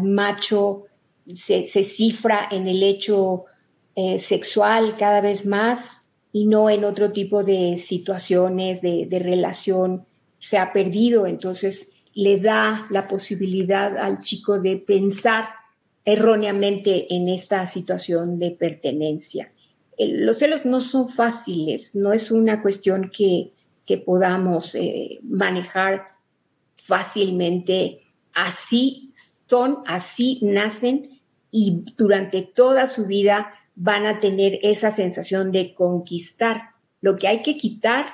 macho 0.02 0.84
se, 1.32 1.64
cifra 1.64 2.48
en 2.50 2.66
el 2.66 2.82
hecho 2.82 3.44
eh, 3.94 4.18
sexual 4.18 4.96
cada 4.98 5.20
vez 5.20 5.46
más 5.46 6.00
y 6.32 6.46
no 6.46 6.68
en 6.68 6.84
otro 6.84 7.12
tipo 7.12 7.44
de 7.44 7.78
situaciones 7.78 8.80
de, 8.82 9.06
de 9.06 9.18
relación 9.18 10.06
se 10.38 10.58
ha 10.58 10.72
perdido. 10.72 11.26
Entonces 11.26 11.92
le 12.14 12.38
da 12.38 12.86
la 12.90 13.08
posibilidad 13.08 13.96
al 13.96 14.18
chico 14.18 14.60
de 14.60 14.76
pensar 14.76 15.48
erróneamente 16.04 17.14
en 17.14 17.28
esta 17.28 17.66
situación 17.66 18.38
de 18.38 18.50
pertenencia. 18.52 19.52
Los 19.98 20.38
celos 20.38 20.64
no 20.64 20.80
son 20.80 21.08
fáciles, 21.08 21.94
no 21.94 22.12
es 22.12 22.30
una 22.30 22.62
cuestión 22.62 23.10
que, 23.10 23.52
que 23.86 23.98
podamos 23.98 24.74
eh, 24.74 25.18
manejar 25.22 26.14
fácilmente. 26.76 28.02
Así 28.32 29.12
son, 29.46 29.78
así 29.86 30.40
nacen 30.42 31.20
y 31.50 31.84
durante 31.96 32.42
toda 32.42 32.86
su 32.86 33.06
vida 33.06 33.54
van 33.76 34.06
a 34.06 34.20
tener 34.20 34.58
esa 34.62 34.90
sensación 34.90 35.52
de 35.52 35.74
conquistar. 35.74 36.70
Lo 37.00 37.16
que 37.16 37.28
hay 37.28 37.42
que 37.42 37.56
quitar 37.56 38.06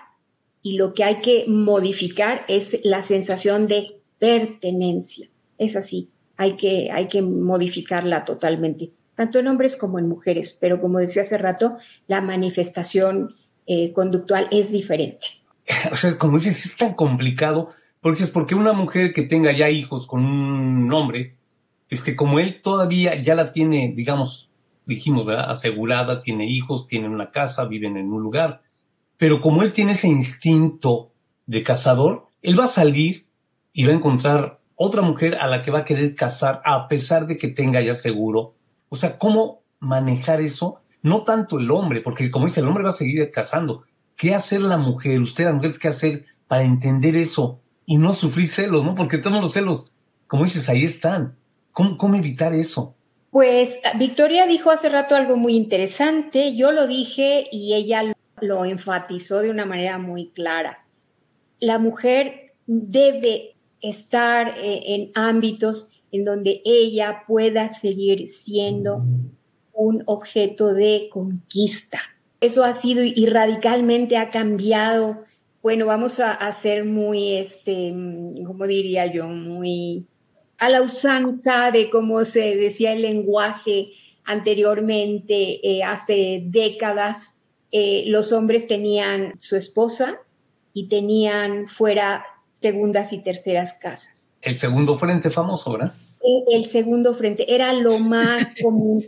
y 0.62 0.76
lo 0.76 0.94
que 0.94 1.04
hay 1.04 1.20
que 1.20 1.44
modificar 1.48 2.44
es 2.48 2.78
la 2.84 3.02
sensación 3.02 3.66
de 3.66 4.00
pertenencia. 4.18 5.28
Es 5.58 5.76
así, 5.76 6.10
hay 6.36 6.56
que, 6.56 6.90
hay 6.92 7.08
que 7.08 7.22
modificarla 7.22 8.24
totalmente, 8.24 8.90
tanto 9.14 9.38
en 9.38 9.48
hombres 9.48 9.76
como 9.76 9.98
en 9.98 10.08
mujeres, 10.08 10.56
pero 10.58 10.80
como 10.80 10.98
decía 10.98 11.22
hace 11.22 11.38
rato, 11.38 11.76
la 12.06 12.20
manifestación 12.20 13.36
eh, 13.66 13.92
conductual 13.92 14.48
es 14.50 14.72
diferente. 14.72 15.26
o 15.92 15.96
sea, 15.96 16.18
como 16.18 16.38
dices, 16.38 16.66
es 16.66 16.76
tan 16.76 16.94
complicado, 16.94 17.70
porque 18.00 18.22
es 18.22 18.30
porque 18.30 18.54
una 18.54 18.72
mujer 18.72 19.12
que 19.12 19.22
tenga 19.22 19.56
ya 19.56 19.68
hijos 19.70 20.06
con 20.06 20.24
un 20.24 20.92
hombre, 20.92 21.34
este, 21.88 22.16
como 22.16 22.38
él 22.38 22.62
todavía 22.62 23.20
ya 23.22 23.34
la 23.34 23.52
tiene, 23.52 23.92
digamos, 23.94 24.50
dijimos, 24.86 25.26
¿verdad? 25.26 25.50
Asegurada, 25.50 26.20
tiene 26.20 26.46
hijos, 26.50 26.86
tiene 26.86 27.08
una 27.08 27.30
casa, 27.30 27.64
viven 27.66 27.96
en 27.96 28.12
un 28.12 28.22
lugar, 28.22 28.62
pero 29.20 29.42
como 29.42 29.62
él 29.62 29.72
tiene 29.72 29.92
ese 29.92 30.08
instinto 30.08 31.12
de 31.44 31.62
cazador, 31.62 32.28
él 32.40 32.58
va 32.58 32.64
a 32.64 32.68
salir 32.68 33.26
y 33.70 33.84
va 33.84 33.92
a 33.92 33.96
encontrar 33.96 34.60
otra 34.76 35.02
mujer 35.02 35.34
a 35.34 35.46
la 35.46 35.60
que 35.60 35.70
va 35.70 35.80
a 35.80 35.84
querer 35.84 36.14
casar 36.14 36.62
a 36.64 36.88
pesar 36.88 37.26
de 37.26 37.36
que 37.36 37.48
tenga 37.48 37.82
ya 37.82 37.92
seguro. 37.92 38.54
O 38.88 38.96
sea, 38.96 39.18
¿cómo 39.18 39.60
manejar 39.78 40.40
eso? 40.40 40.80
No 41.02 41.24
tanto 41.24 41.58
el 41.58 41.70
hombre, 41.70 42.00
porque 42.00 42.30
como 42.30 42.46
dice, 42.46 42.60
el 42.60 42.68
hombre 42.68 42.82
va 42.82 42.88
a 42.88 42.92
seguir 42.92 43.30
casando, 43.30 43.84
¿Qué 44.16 44.34
hacer 44.34 44.62
la 44.62 44.78
mujer? 44.78 45.20
Usted, 45.20 45.44
la 45.44 45.52
mujer, 45.52 45.72
¿qué 45.78 45.88
hacer 45.88 46.24
para 46.48 46.62
entender 46.62 47.14
eso 47.14 47.60
y 47.84 47.98
no 47.98 48.14
sufrir 48.14 48.48
celos, 48.48 48.84
no? 48.84 48.94
Porque 48.94 49.18
todos 49.18 49.38
los 49.38 49.52
celos, 49.52 49.92
como 50.26 50.44
dices, 50.44 50.66
ahí 50.70 50.84
están. 50.84 51.36
¿Cómo, 51.72 51.98
cómo 51.98 52.16
evitar 52.16 52.54
eso? 52.54 52.94
Pues 53.30 53.80
Victoria 53.98 54.46
dijo 54.46 54.70
hace 54.70 54.88
rato 54.88 55.14
algo 55.14 55.36
muy 55.36 55.56
interesante, 55.56 56.56
yo 56.56 56.72
lo 56.72 56.86
dije 56.86 57.48
y 57.52 57.74
ella 57.74 58.14
lo 58.40 58.64
enfatizó 58.64 59.40
de 59.40 59.50
una 59.50 59.66
manera 59.66 59.98
muy 59.98 60.28
clara. 60.28 60.84
La 61.58 61.78
mujer 61.78 62.52
debe 62.66 63.56
estar 63.80 64.58
eh, 64.58 64.94
en 64.94 65.10
ámbitos 65.14 65.90
en 66.12 66.24
donde 66.24 66.60
ella 66.64 67.24
pueda 67.26 67.68
seguir 67.68 68.30
siendo 68.30 69.04
un 69.72 70.02
objeto 70.06 70.74
de 70.74 71.08
conquista 71.10 72.00
eso 72.40 72.64
ha 72.64 72.74
sido 72.74 73.04
y 73.04 73.26
radicalmente 73.26 74.16
ha 74.16 74.30
cambiado. 74.30 75.24
Bueno, 75.62 75.86
vamos 75.86 76.20
a, 76.20 76.32
hacer 76.32 76.84
muy, 76.84 77.36
este, 77.36 77.92
¿cómo 78.46 78.66
diría 78.66 79.06
yo? 79.12 79.28
Muy 79.28 80.06
a 80.58 80.68
la 80.68 80.82
usanza 80.82 81.70
de 81.70 81.90
cómo 81.90 82.24
se 82.24 82.56
decía 82.56 82.92
el 82.92 83.02
lenguaje 83.02 83.92
anteriormente, 84.24 85.60
eh, 85.66 85.82
hace 85.82 86.42
décadas, 86.46 87.36
eh, 87.72 88.04
los 88.06 88.32
hombres 88.32 88.66
tenían 88.66 89.34
su 89.38 89.56
esposa 89.56 90.18
y 90.72 90.88
tenían 90.88 91.68
fuera 91.68 92.24
segundas 92.60 93.12
y 93.12 93.18
terceras 93.18 93.74
casas. 93.74 94.28
El 94.42 94.58
segundo 94.58 94.96
frente 94.98 95.30
famoso, 95.30 95.72
¿verdad? 95.72 95.94
El, 96.22 96.62
el 96.62 96.70
segundo 96.70 97.14
frente 97.14 97.52
era 97.52 97.72
lo 97.72 97.98
más 97.98 98.54
común 98.62 99.04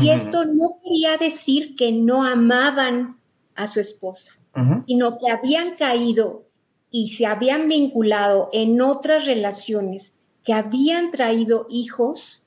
Y 0.00 0.10
esto 0.10 0.44
no 0.44 0.78
quería 0.82 1.16
decir 1.16 1.76
que 1.76 1.92
no 1.92 2.24
amaban 2.24 3.16
a 3.54 3.66
su 3.66 3.80
esposa, 3.80 4.38
sino 4.86 5.18
que 5.18 5.30
habían 5.30 5.76
caído 5.76 6.44
y 6.90 7.08
se 7.08 7.26
habían 7.26 7.68
vinculado 7.68 8.48
en 8.52 8.80
otras 8.80 9.26
relaciones 9.26 10.18
que 10.44 10.52
habían 10.52 11.10
traído 11.10 11.66
hijos 11.68 12.44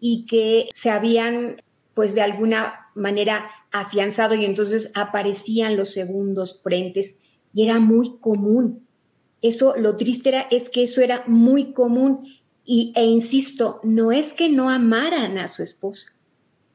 y 0.00 0.26
que 0.26 0.68
se 0.72 0.90
habían, 0.90 1.62
pues 1.94 2.14
de 2.14 2.22
alguna 2.22 2.90
manera, 2.94 3.50
afianzado 3.72 4.34
y 4.34 4.44
entonces 4.44 4.90
aparecían 4.94 5.76
los 5.76 5.90
segundos 5.90 6.62
frentes 6.62 7.16
y 7.52 7.64
era 7.64 7.80
muy 7.80 8.18
común. 8.20 8.86
Eso, 9.40 9.74
lo 9.76 9.96
triste 9.96 10.28
era, 10.28 10.42
es 10.42 10.70
que 10.70 10.84
eso 10.84 11.00
era 11.00 11.24
muy 11.26 11.72
común 11.72 12.28
y, 12.64 12.92
e 12.94 13.04
insisto, 13.04 13.80
no 13.82 14.12
es 14.12 14.34
que 14.34 14.48
no 14.48 14.70
amaran 14.70 15.38
a 15.38 15.48
su 15.48 15.62
esposa, 15.62 16.12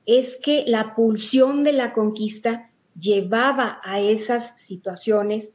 es 0.06 0.38
que 0.38 0.66
la 0.68 0.96
pulsión 0.96 1.64
de 1.64 1.74
la 1.74 1.94
conquista 1.94 2.72
llevaba 3.00 3.80
a 3.84 4.00
esas 4.02 4.60
situaciones 4.60 5.54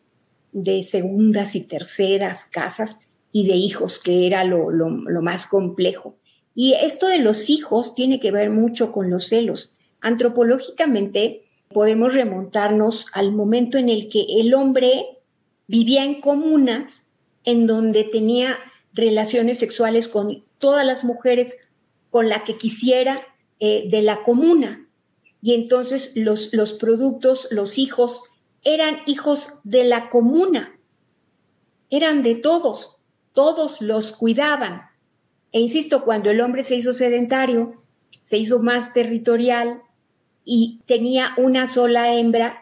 de 0.52 0.82
segundas 0.82 1.54
y 1.54 1.62
terceras 1.62 2.46
casas 2.50 2.98
y 3.32 3.46
de 3.46 3.56
hijos, 3.56 3.98
que 3.98 4.26
era 4.26 4.44
lo, 4.44 4.70
más 5.22 5.46
complejo. 5.46 6.16
Y 6.54 6.74
esto 6.74 7.06
de 7.06 7.18
los 7.18 7.48
hijos 7.48 7.94
tiene 7.94 8.20
que 8.20 8.30
ver 8.30 8.50
mucho 8.50 8.92
con 8.92 9.08
los 9.08 9.28
celos. 9.28 9.72
Antropológicamente 10.02 11.44
podemos 11.72 12.12
remontarnos 12.12 13.06
al 13.12 13.32
momento 13.32 13.78
en 13.78 13.88
el 13.88 14.08
que 14.10 14.26
el 14.40 14.52
hombre 14.52 15.18
vivía 15.68 16.04
en 16.04 16.20
comunas 16.20 17.10
en 17.44 17.66
donde 17.66 18.04
tenía 18.04 18.58
relaciones 18.92 19.58
sexuales 19.58 20.08
con 20.08 20.44
todas 20.58 20.84
las 20.84 21.04
mujeres 21.04 21.56
con 22.10 22.28
la 22.28 22.44
que 22.44 22.56
quisiera 22.58 23.22
eh, 23.60 23.88
de 23.88 24.02
la 24.02 24.22
comuna. 24.22 24.86
Y 25.40 25.54
entonces 25.54 26.12
los, 26.14 26.52
los 26.52 26.72
productos, 26.72 27.48
los 27.50 27.78
hijos, 27.78 28.22
eran 28.64 28.98
hijos 29.06 29.48
de 29.64 29.84
la 29.84 30.08
comuna, 30.08 30.76
eran 31.90 32.22
de 32.22 32.34
todos, 32.34 32.96
todos 33.32 33.80
los 33.80 34.12
cuidaban. 34.12 34.82
E 35.52 35.60
insisto, 35.60 36.04
cuando 36.04 36.30
el 36.30 36.40
hombre 36.40 36.64
se 36.64 36.76
hizo 36.76 36.92
sedentario, 36.92 37.82
se 38.22 38.36
hizo 38.36 38.60
más 38.60 38.92
territorial 38.92 39.82
y 40.44 40.80
tenía 40.86 41.34
una 41.36 41.66
sola 41.68 42.14
hembra, 42.14 42.60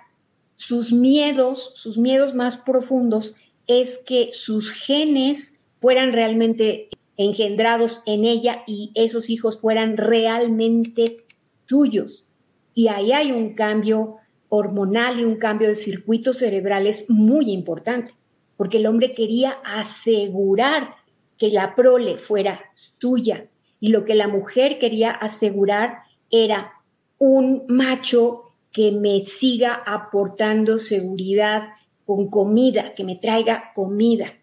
sus 0.56 0.92
miedos, 0.92 1.72
sus 1.74 1.96
miedos 1.96 2.34
más 2.34 2.58
profundos 2.58 3.34
es 3.66 3.98
que 3.98 4.30
sus 4.32 4.72
genes 4.72 5.58
fueran 5.80 6.12
realmente 6.12 6.88
engendrados 7.16 8.02
en 8.06 8.24
ella 8.24 8.62
y 8.66 8.90
esos 8.94 9.30
hijos 9.30 9.60
fueran 9.60 9.96
realmente 9.96 11.24
tuyos. 11.66 12.26
Y 12.74 12.88
ahí 12.88 13.12
hay 13.12 13.32
un 13.32 13.54
cambio 13.54 14.16
hormonal 14.48 15.20
y 15.20 15.24
un 15.24 15.36
cambio 15.36 15.68
de 15.68 15.76
circuitos 15.76 16.38
cerebrales 16.38 17.04
muy 17.08 17.50
importante, 17.50 18.14
porque 18.56 18.78
el 18.78 18.86
hombre 18.86 19.14
quería 19.14 19.52
asegurar 19.64 20.96
que 21.38 21.48
la 21.48 21.74
prole 21.74 22.18
fuera 22.18 22.60
tuya 22.98 23.46
y 23.80 23.88
lo 23.88 24.04
que 24.04 24.14
la 24.14 24.28
mujer 24.28 24.78
quería 24.78 25.10
asegurar 25.10 26.02
era 26.30 26.72
un 27.20 27.66
macho 27.68 28.54
que 28.72 28.92
me 28.92 29.26
siga 29.26 29.74
aportando 29.74 30.78
seguridad 30.78 31.68
con 32.06 32.28
comida, 32.28 32.94
que 32.94 33.04
me 33.04 33.16
traiga 33.16 33.72
comida. 33.74 34.38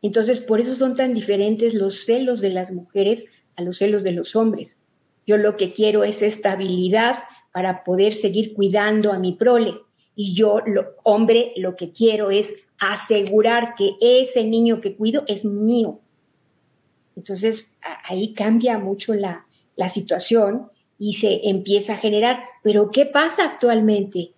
Entonces, 0.00 0.38
por 0.38 0.60
eso 0.60 0.76
son 0.76 0.94
tan 0.94 1.14
diferentes 1.14 1.74
los 1.74 2.04
celos 2.04 2.40
de 2.40 2.50
las 2.50 2.72
mujeres 2.72 3.26
a 3.56 3.62
los 3.62 3.78
celos 3.78 4.04
de 4.04 4.12
los 4.12 4.36
hombres. 4.36 4.80
Yo 5.26 5.36
lo 5.36 5.56
que 5.56 5.72
quiero 5.72 6.04
es 6.04 6.22
estabilidad 6.22 7.24
para 7.52 7.82
poder 7.82 8.14
seguir 8.14 8.54
cuidando 8.54 9.12
a 9.12 9.18
mi 9.18 9.32
prole. 9.32 9.74
Y 10.14 10.32
yo, 10.32 10.60
lo, 10.64 10.94
hombre, 11.02 11.52
lo 11.56 11.74
que 11.74 11.90
quiero 11.90 12.30
es 12.30 12.54
asegurar 12.78 13.74
que 13.76 13.96
ese 14.00 14.44
niño 14.44 14.80
que 14.80 14.94
cuido 14.94 15.24
es 15.26 15.44
mío. 15.44 16.00
Entonces, 17.16 17.68
ahí 18.04 18.32
cambia 18.32 18.78
mucho 18.78 19.12
la, 19.14 19.46
la 19.74 19.88
situación 19.88 20.70
y 21.00 21.14
se 21.14 21.48
empieza 21.48 21.94
a 21.94 21.96
generar. 21.96 22.44
Pero, 22.62 22.90
¿qué 22.90 23.06
pasa 23.06 23.44
actualmente? 23.44 24.34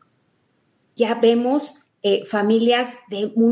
Ya 0.95 1.17
vemos 1.17 1.75
eh, 2.05 2.25
familias 2.25 2.97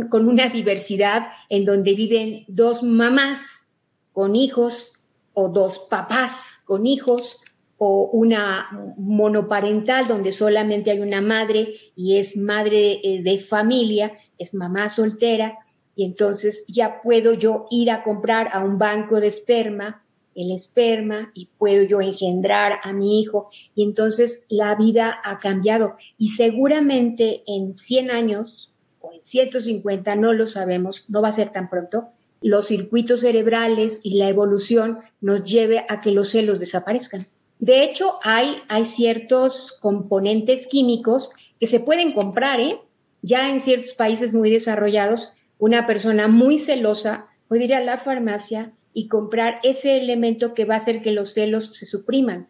con 0.08 0.28
una 0.28 0.48
diversidad 0.48 1.26
en 1.48 1.64
donde 1.64 1.94
viven 1.94 2.44
dos 2.46 2.84
mamás 2.84 3.66
con 4.12 4.36
hijos 4.36 4.92
o 5.34 5.48
dos 5.48 5.80
papás 5.90 6.60
con 6.64 6.86
hijos 6.86 7.40
o 7.78 8.10
una 8.12 8.94
monoparental 8.96 10.06
donde 10.06 10.30
solamente 10.30 10.92
hay 10.92 11.00
una 11.00 11.20
madre 11.20 11.74
y 11.96 12.16
es 12.16 12.36
madre 12.36 13.00
eh, 13.02 13.22
de 13.22 13.40
familia, 13.40 14.12
es 14.38 14.54
mamá 14.54 14.88
soltera, 14.88 15.58
y 15.96 16.04
entonces 16.04 16.64
ya 16.68 17.02
puedo 17.02 17.32
yo 17.32 17.66
ir 17.70 17.90
a 17.90 18.04
comprar 18.04 18.50
a 18.52 18.62
un 18.62 18.78
banco 18.78 19.18
de 19.18 19.26
esperma 19.26 20.04
el 20.34 20.52
esperma 20.52 21.30
y 21.34 21.48
puedo 21.58 21.82
yo 21.82 22.00
engendrar 22.00 22.80
a 22.82 22.92
mi 22.92 23.20
hijo. 23.20 23.50
Y 23.74 23.84
entonces 23.84 24.46
la 24.48 24.74
vida 24.74 25.20
ha 25.24 25.38
cambiado. 25.38 25.96
Y 26.18 26.30
seguramente 26.30 27.42
en 27.46 27.76
100 27.76 28.10
años 28.10 28.72
o 29.00 29.12
en 29.12 29.24
150, 29.24 30.14
no 30.16 30.32
lo 30.32 30.46
sabemos, 30.46 31.04
no 31.08 31.22
va 31.22 31.28
a 31.28 31.32
ser 31.32 31.52
tan 31.52 31.68
pronto, 31.70 32.08
los 32.42 32.66
circuitos 32.66 33.20
cerebrales 33.20 34.00
y 34.02 34.18
la 34.18 34.28
evolución 34.28 35.00
nos 35.20 35.44
lleve 35.44 35.84
a 35.88 36.00
que 36.00 36.10
los 36.10 36.30
celos 36.30 36.58
desaparezcan. 36.58 37.28
De 37.58 37.84
hecho, 37.84 38.18
hay, 38.22 38.56
hay 38.68 38.86
ciertos 38.86 39.72
componentes 39.72 40.66
químicos 40.66 41.30
que 41.58 41.66
se 41.66 41.80
pueden 41.80 42.12
comprar, 42.12 42.58
¿eh? 42.60 42.80
Ya 43.22 43.50
en 43.50 43.60
ciertos 43.60 43.92
países 43.92 44.32
muy 44.32 44.50
desarrollados, 44.50 45.34
una 45.58 45.86
persona 45.86 46.26
muy 46.26 46.58
celosa 46.58 47.26
puede 47.48 47.64
ir 47.64 47.74
a 47.74 47.80
la 47.80 47.98
farmacia 47.98 48.72
y 48.92 49.08
comprar 49.08 49.60
ese 49.62 49.98
elemento 49.98 50.54
que 50.54 50.64
va 50.64 50.74
a 50.74 50.78
hacer 50.78 51.02
que 51.02 51.12
los 51.12 51.32
celos 51.34 51.66
se 51.76 51.86
supriman. 51.86 52.48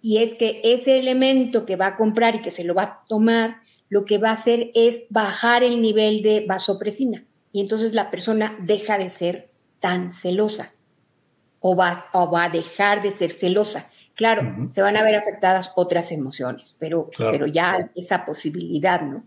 Y 0.00 0.18
es 0.18 0.34
que 0.34 0.60
ese 0.64 0.98
elemento 0.98 1.66
que 1.66 1.76
va 1.76 1.88
a 1.88 1.96
comprar 1.96 2.36
y 2.36 2.42
que 2.42 2.50
se 2.50 2.64
lo 2.64 2.74
va 2.74 2.82
a 2.82 3.04
tomar, 3.08 3.56
lo 3.88 4.04
que 4.04 4.18
va 4.18 4.30
a 4.30 4.34
hacer 4.34 4.70
es 4.74 5.04
bajar 5.10 5.62
el 5.62 5.80
nivel 5.80 6.22
de 6.22 6.44
vasopresina. 6.46 7.24
Y 7.52 7.60
entonces 7.60 7.94
la 7.94 8.10
persona 8.10 8.56
deja 8.60 8.98
de 8.98 9.10
ser 9.10 9.50
tan 9.80 10.12
celosa 10.12 10.72
o 11.60 11.76
va, 11.76 12.06
o 12.12 12.30
va 12.30 12.44
a 12.44 12.48
dejar 12.50 13.02
de 13.02 13.12
ser 13.12 13.32
celosa. 13.32 13.88
Claro, 14.14 14.68
se 14.70 14.82
van 14.82 14.96
a 14.96 15.02
ver 15.02 15.16
afectadas 15.16 15.72
otras 15.74 16.12
emociones, 16.12 16.76
pero, 16.78 17.10
pero 17.16 17.46
ya 17.46 17.90
esa 17.94 18.24
posibilidad, 18.24 19.00
¿no? 19.00 19.24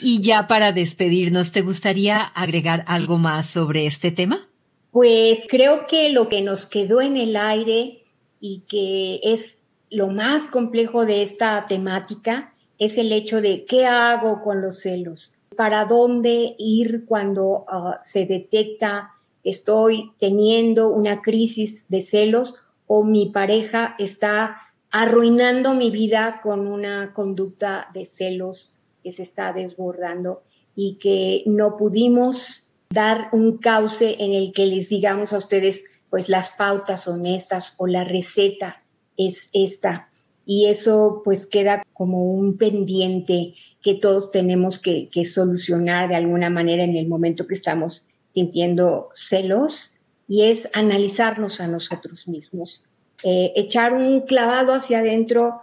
Y 0.00 0.20
ya 0.20 0.46
para 0.46 0.72
despedirnos, 0.72 1.52
¿te 1.52 1.62
gustaría 1.62 2.20
agregar 2.20 2.84
algo 2.86 3.18
más 3.18 3.46
sobre 3.46 3.86
este 3.86 4.10
tema? 4.10 4.48
Pues 4.96 5.46
creo 5.50 5.86
que 5.86 6.08
lo 6.08 6.30
que 6.30 6.40
nos 6.40 6.64
quedó 6.64 7.02
en 7.02 7.18
el 7.18 7.36
aire 7.36 8.02
y 8.40 8.60
que 8.60 9.20
es 9.22 9.58
lo 9.90 10.06
más 10.06 10.48
complejo 10.48 11.04
de 11.04 11.22
esta 11.22 11.66
temática 11.68 12.54
es 12.78 12.96
el 12.96 13.12
hecho 13.12 13.42
de 13.42 13.66
qué 13.66 13.84
hago 13.84 14.40
con 14.40 14.62
los 14.62 14.80
celos, 14.80 15.34
para 15.54 15.84
dónde 15.84 16.54
ir 16.56 17.04
cuando 17.04 17.66
ah, 17.68 18.00
se 18.04 18.24
detecta 18.24 19.10
estoy 19.44 20.12
teniendo 20.18 20.88
una 20.88 21.20
crisis 21.20 21.84
de 21.90 22.00
celos 22.00 22.54
o 22.86 23.04
mi 23.04 23.26
pareja 23.26 23.96
está 23.98 24.62
arruinando 24.90 25.74
mi 25.74 25.90
vida 25.90 26.40
con 26.42 26.66
una 26.66 27.12
conducta 27.12 27.90
de 27.92 28.06
celos 28.06 28.74
que 29.02 29.12
se 29.12 29.24
está 29.24 29.52
desbordando 29.52 30.42
y 30.74 30.94
que 30.94 31.42
no 31.44 31.76
pudimos 31.76 32.65
dar 32.90 33.28
un 33.32 33.58
cauce 33.58 34.16
en 34.18 34.32
el 34.32 34.52
que 34.52 34.66
les 34.66 34.88
digamos 34.88 35.32
a 35.32 35.38
ustedes, 35.38 35.84
pues 36.10 36.28
las 36.28 36.50
pautas 36.50 37.08
honestas 37.08 37.74
o 37.76 37.86
la 37.86 38.04
receta 38.04 38.82
es 39.16 39.50
esta. 39.52 40.10
Y 40.44 40.66
eso 40.66 41.22
pues 41.24 41.46
queda 41.46 41.82
como 41.92 42.32
un 42.32 42.56
pendiente 42.56 43.54
que 43.82 43.94
todos 43.94 44.30
tenemos 44.30 44.78
que, 44.78 45.08
solucionar 45.24 46.08
de 46.08 46.16
alguna 46.16 46.50
manera 46.50 46.84
en 46.84 46.96
el 46.96 47.08
momento 47.08 47.46
que 47.46 47.54
estamos 47.54 48.06
sintiendo 48.34 49.10
celos 49.14 49.94
y 50.28 50.42
es 50.42 50.68
analizarnos 50.72 51.60
a 51.60 51.66
nosotros 51.66 52.28
mismos, 52.28 52.84
eh, 53.22 53.52
echar 53.56 53.94
un 53.94 54.22
clavado 54.22 54.74
hacia 54.74 54.98
adentro 54.98 55.62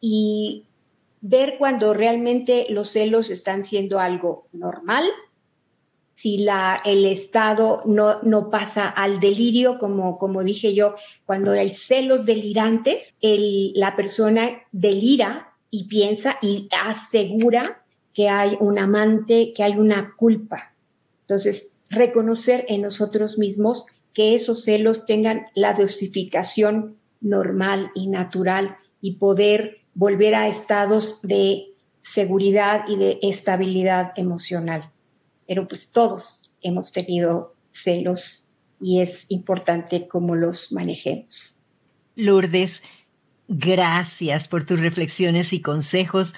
y 0.00 0.64
ver 1.20 1.56
cuando 1.58 1.92
realmente 1.92 2.66
los 2.70 2.90
celos 2.90 3.30
están 3.30 3.64
siendo 3.64 4.00
algo 4.00 4.46
normal 4.52 5.04
si 6.20 6.36
la, 6.36 6.82
el 6.84 7.06
Estado 7.06 7.80
no, 7.86 8.50
pasa 8.50 8.90
al 8.90 9.20
delirio, 9.20 9.78
como, 9.78 10.18
como 10.18 10.44
dije 10.44 10.74
yo, 10.74 10.94
cuando 11.24 11.52
hay 11.52 11.70
celos 11.70 12.26
delirantes, 12.26 13.14
el, 13.22 13.72
la 13.72 13.96
persona 13.96 14.50
delira 14.70 15.54
y 15.70 15.84
piensa 15.84 16.36
y 16.42 16.68
asegura 16.78 17.82
que 18.12 18.28
hay 18.28 18.58
un 18.60 18.78
amante, 18.78 19.54
que 19.56 19.62
hay 19.62 19.78
una 19.78 20.14
culpa. 20.14 20.74
Entonces, 21.22 21.72
reconocer 21.88 22.66
en 22.68 22.82
nosotros 22.82 23.38
mismos 23.38 23.86
que 24.12 24.34
esos 24.34 24.64
celos 24.64 25.06
tengan 25.06 25.46
la 25.54 25.72
dosificación 25.72 26.98
normal 27.22 27.92
y 27.94 28.08
natural 28.08 28.76
y 29.00 29.14
poder 29.14 29.78
volver 29.94 30.34
a 30.34 30.48
estados 30.48 31.22
de 31.22 31.68
seguridad 32.02 32.84
y 32.88 32.96
de 32.96 33.18
estabilidad 33.22 34.12
emocional. 34.16 34.90
Pero 35.50 35.66
pues 35.66 35.90
todos 35.90 36.48
hemos 36.62 36.92
tenido 36.92 37.56
celos 37.72 38.44
y 38.80 39.00
es 39.00 39.24
importante 39.26 40.06
cómo 40.06 40.36
los 40.36 40.70
manejemos. 40.70 41.52
Lourdes, 42.14 42.84
gracias 43.48 44.46
por 44.46 44.62
tus 44.62 44.78
reflexiones 44.78 45.52
y 45.52 45.60
consejos. 45.60 46.36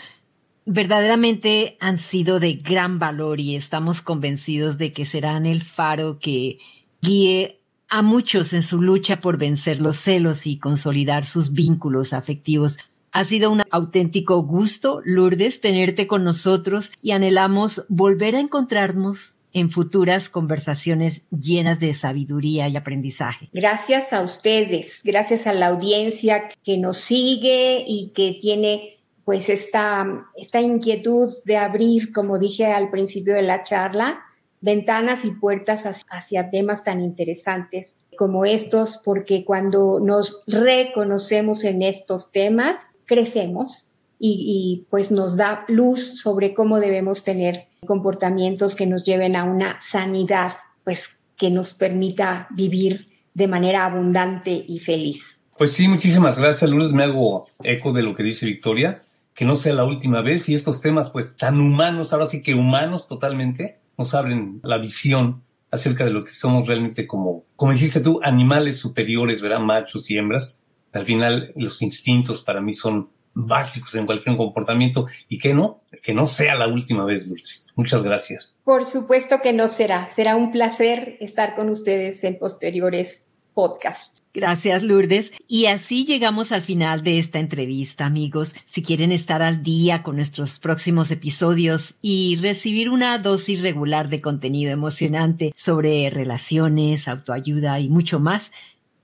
Verdaderamente 0.65 1.77
han 1.79 1.99
sido 1.99 2.41
de 2.41 2.55
gran 2.55 2.99
valor 2.99 3.39
y 3.39 3.55
estamos 3.55 4.01
convencidos 4.01 4.79
de 4.79 4.95
que 4.95 5.05
serán 5.05 5.45
el 5.45 5.61
faro 5.61 6.19
que 6.19 6.59
guíe 7.03 7.61
a 7.91 8.01
muchos 8.01 8.55
en 8.55 8.63
su 8.63 8.81
lucha 8.81 9.21
por 9.21 9.37
vencer 9.37 9.83
los 9.83 9.99
celos 9.99 10.47
y 10.47 10.59
consolidar 10.59 11.27
sus 11.27 11.53
vínculos 11.53 12.15
afectivos. 12.15 12.79
Ha 13.13 13.25
sido 13.25 13.51
un 13.51 13.63
auténtico 13.71 14.43
gusto, 14.43 15.03
Lourdes, 15.05 15.61
tenerte 15.61 16.07
con 16.07 16.25
nosotros 16.25 16.91
y 17.03 17.11
anhelamos 17.11 17.85
volver 17.91 18.35
a 18.35 18.41
encontrarnos 18.41 19.37
en 19.53 19.71
futuras 19.71 20.31
conversaciones 20.31 21.21
llenas 21.31 21.79
de 21.79 21.93
sabiduría 21.93 22.69
y 22.69 22.77
aprendizaje. 22.79 23.51
Gracias 23.53 24.15
a 24.15 24.23
ustedes, 24.23 25.01
gracias 25.05 25.47
a 25.47 25.53
la 25.53 25.67
audiencia 25.67 26.49
que 26.65 26.79
nos 26.79 26.97
sigue 26.97 27.85
y 27.87 28.13
que 28.15 28.39
tiene 28.41 28.97
pues 29.27 29.51
esta, 29.51 30.27
esta 30.35 30.63
inquietud 30.63 31.29
de 31.45 31.59
abrir, 31.59 32.13
como 32.13 32.39
dije 32.39 32.65
al 32.65 32.91
principio 32.91 33.35
de 33.35 33.43
la 33.43 33.63
charla, 33.63 34.21
ventanas 34.63 35.27
y 35.27 35.33
puertas 35.33 35.85
hacia 36.09 36.49
temas 36.49 36.83
tan 36.83 37.03
interesantes 37.03 37.99
como 38.17 38.47
estos, 38.47 39.01
porque 39.05 39.45
cuando 39.45 40.01
nos 40.01 40.43
reconocemos 40.47 41.65
en 41.65 41.83
estos 41.83 42.31
temas, 42.31 42.92
crecemos 43.07 43.89
y, 44.25 44.87
pues 44.89 45.11
nos 45.11 45.37
da 45.37 45.65
luz 45.67 46.21
sobre 46.21 46.55
cómo 46.55 46.79
debemos 46.79 47.25
tener 47.25 47.67
comportamientos 47.85 48.77
que 48.77 48.87
nos 48.87 49.05
lleven 49.05 49.35
a 49.35 49.43
una 49.43 49.81
sanidad, 49.81 50.53
pues 50.85 51.19
que 51.37 51.51
nos 51.51 51.75
permita 51.75 52.47
vivir 52.51 53.09
de 53.35 53.49
manera 53.49 53.85
abundante 53.85 54.53
y 54.53 54.79
feliz. 54.79 55.41
Pues 55.59 55.73
sí, 55.73 55.89
muchísimas 55.89 56.39
gracias, 56.39 56.71
Lourdes. 56.71 56.93
Me 56.93 57.03
hago 57.03 57.47
eco 57.65 57.93
de 57.93 58.03
lo 58.03 58.15
que 58.15 58.23
dice 58.23 58.47
Victoria, 58.47 59.01
que 59.35 59.45
no 59.45 59.57
sea 59.57 59.75
la 59.75 59.85
última 59.85 60.23
vez 60.23 60.49
y 60.49 60.55
estos 60.55 60.81
temas 60.81 61.11
pues 61.11 61.37
tan 61.37 61.61
humanos, 61.61 62.13
ahora 62.13 62.27
sí 62.27 62.43
que 62.43 62.55
humanos 62.55 63.09
totalmente, 63.09 63.81
nos 63.99 64.15
abren 64.15 64.61
la 64.63 64.79
visión 64.79 65.43
acerca 65.73 66.05
de 66.05 66.11
lo 66.11 66.23
que 66.23 66.31
somos 66.31 66.69
realmente 66.69 67.07
como, 67.09 67.45
como 67.57 67.73
dijiste 67.73 68.01
tú, 68.01 68.21
animales 68.23 68.79
superiores, 68.79 69.41
¿verdad? 69.41 69.59
Machos 69.59 70.11
y 70.11 70.19
hembras. 70.19 70.62
Al 70.93 71.07
final 71.07 71.53
los 71.57 71.81
instintos 71.83 72.43
para 72.43 72.61
mí 72.61 72.73
son 72.73 73.09
básicos 73.35 73.95
en 73.95 74.07
cualquier 74.07 74.37
comportamiento 74.37 75.07
y 75.29 75.39
que 75.39 75.55
no, 75.55 75.79
que 76.03 76.13
no 76.13 76.27
sea 76.27 76.55
la 76.55 76.69
última 76.69 77.05
vez, 77.05 77.27
Lourdes. 77.27 77.73
Muchas 77.77 78.03
gracias. 78.03 78.55
Por 78.65 78.85
supuesto 78.85 79.37
que 79.43 79.53
no 79.53 79.69
será. 79.69 80.11
Será 80.11 80.37
un 80.37 80.51
placer 80.51 81.17
estar 81.21 81.55
con 81.55 81.71
ustedes 81.71 82.23
en 82.25 82.39
posteriores 82.39 83.25
podcasts. 83.55 84.23
Gracias, 84.35 84.83
Lourdes. 84.83 85.31
Y 85.47 85.67
así 85.67 86.07
llegamos 86.07 86.53
al 86.53 86.63
final 86.63 87.03
de 87.03 87.19
esta 87.19 87.39
entrevista, 87.39 88.07
amigos. 88.07 88.55
Si 88.65 88.83
quieren 88.83 89.13
estar 89.13 89.43
al 89.43 89.63
día 89.63 90.03
con 90.03 90.17
nuestros 90.17 90.59
próximos 90.59 91.11
episodios 91.11 91.97
y 92.01 92.37
recibir 92.37 92.89
una 92.89 93.19
dosis 93.19 93.61
regular 93.61 94.09
de 94.09 94.23
contenido 94.23 94.73
emocionante 94.73 95.53
sobre 95.55 96.09
relaciones, 96.09 97.09
autoayuda 97.09 97.79
y 97.81 97.91
mucho 97.91 98.21
más, 98.21 98.53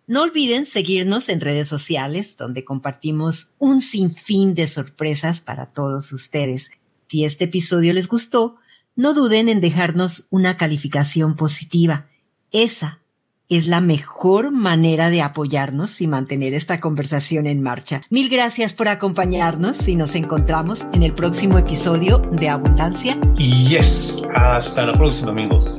no 0.09 0.23
olviden 0.23 0.66
seguirnos 0.66 1.29
en 1.29 1.40
redes 1.40 1.68
sociales, 1.68 2.37
donde 2.37 2.64
compartimos 2.64 3.53
un 3.59 3.83
sinfín 3.83 4.55
de 4.55 4.66
sorpresas 4.66 5.40
para 5.40 5.66
todos 5.66 6.12
ustedes. 6.12 6.71
Si 7.09 7.25
este 7.25 7.44
episodio 7.44 7.92
les 7.92 8.09
gustó, 8.09 8.57
no 8.97 9.14
duden 9.14 9.49
en 9.49 9.61
dejarnos 9.61 10.27
una 10.31 10.57
calificación 10.57 11.37
positiva. 11.37 12.07
Esa 12.51 13.01
es 13.51 13.66
la 13.66 13.81
mejor 13.81 14.51
manera 14.51 15.11
de 15.11 15.23
apoyarnos 15.23 16.01
y 16.01 16.07
mantener 16.07 16.55
esta 16.55 16.81
conversación 16.81 17.47
en 17.47 17.62
marcha. 17.62 18.03
Mil 18.11 18.29
gracias 18.29 18.75
por 18.75 18.88
acompañarnos 18.88 19.88
y 19.88 19.97
nos 19.97 20.14
encontramos 20.14 20.87
en 20.92 21.03
el 21.03 21.14
próximo 21.14 21.59
episodio 21.59 22.18
de 22.18 22.49
Abundancia. 22.49 23.18
Yes, 23.37 24.23
hasta 24.35 24.87
la 24.87 24.92
próxima 24.92 25.31
amigos. 25.31 25.79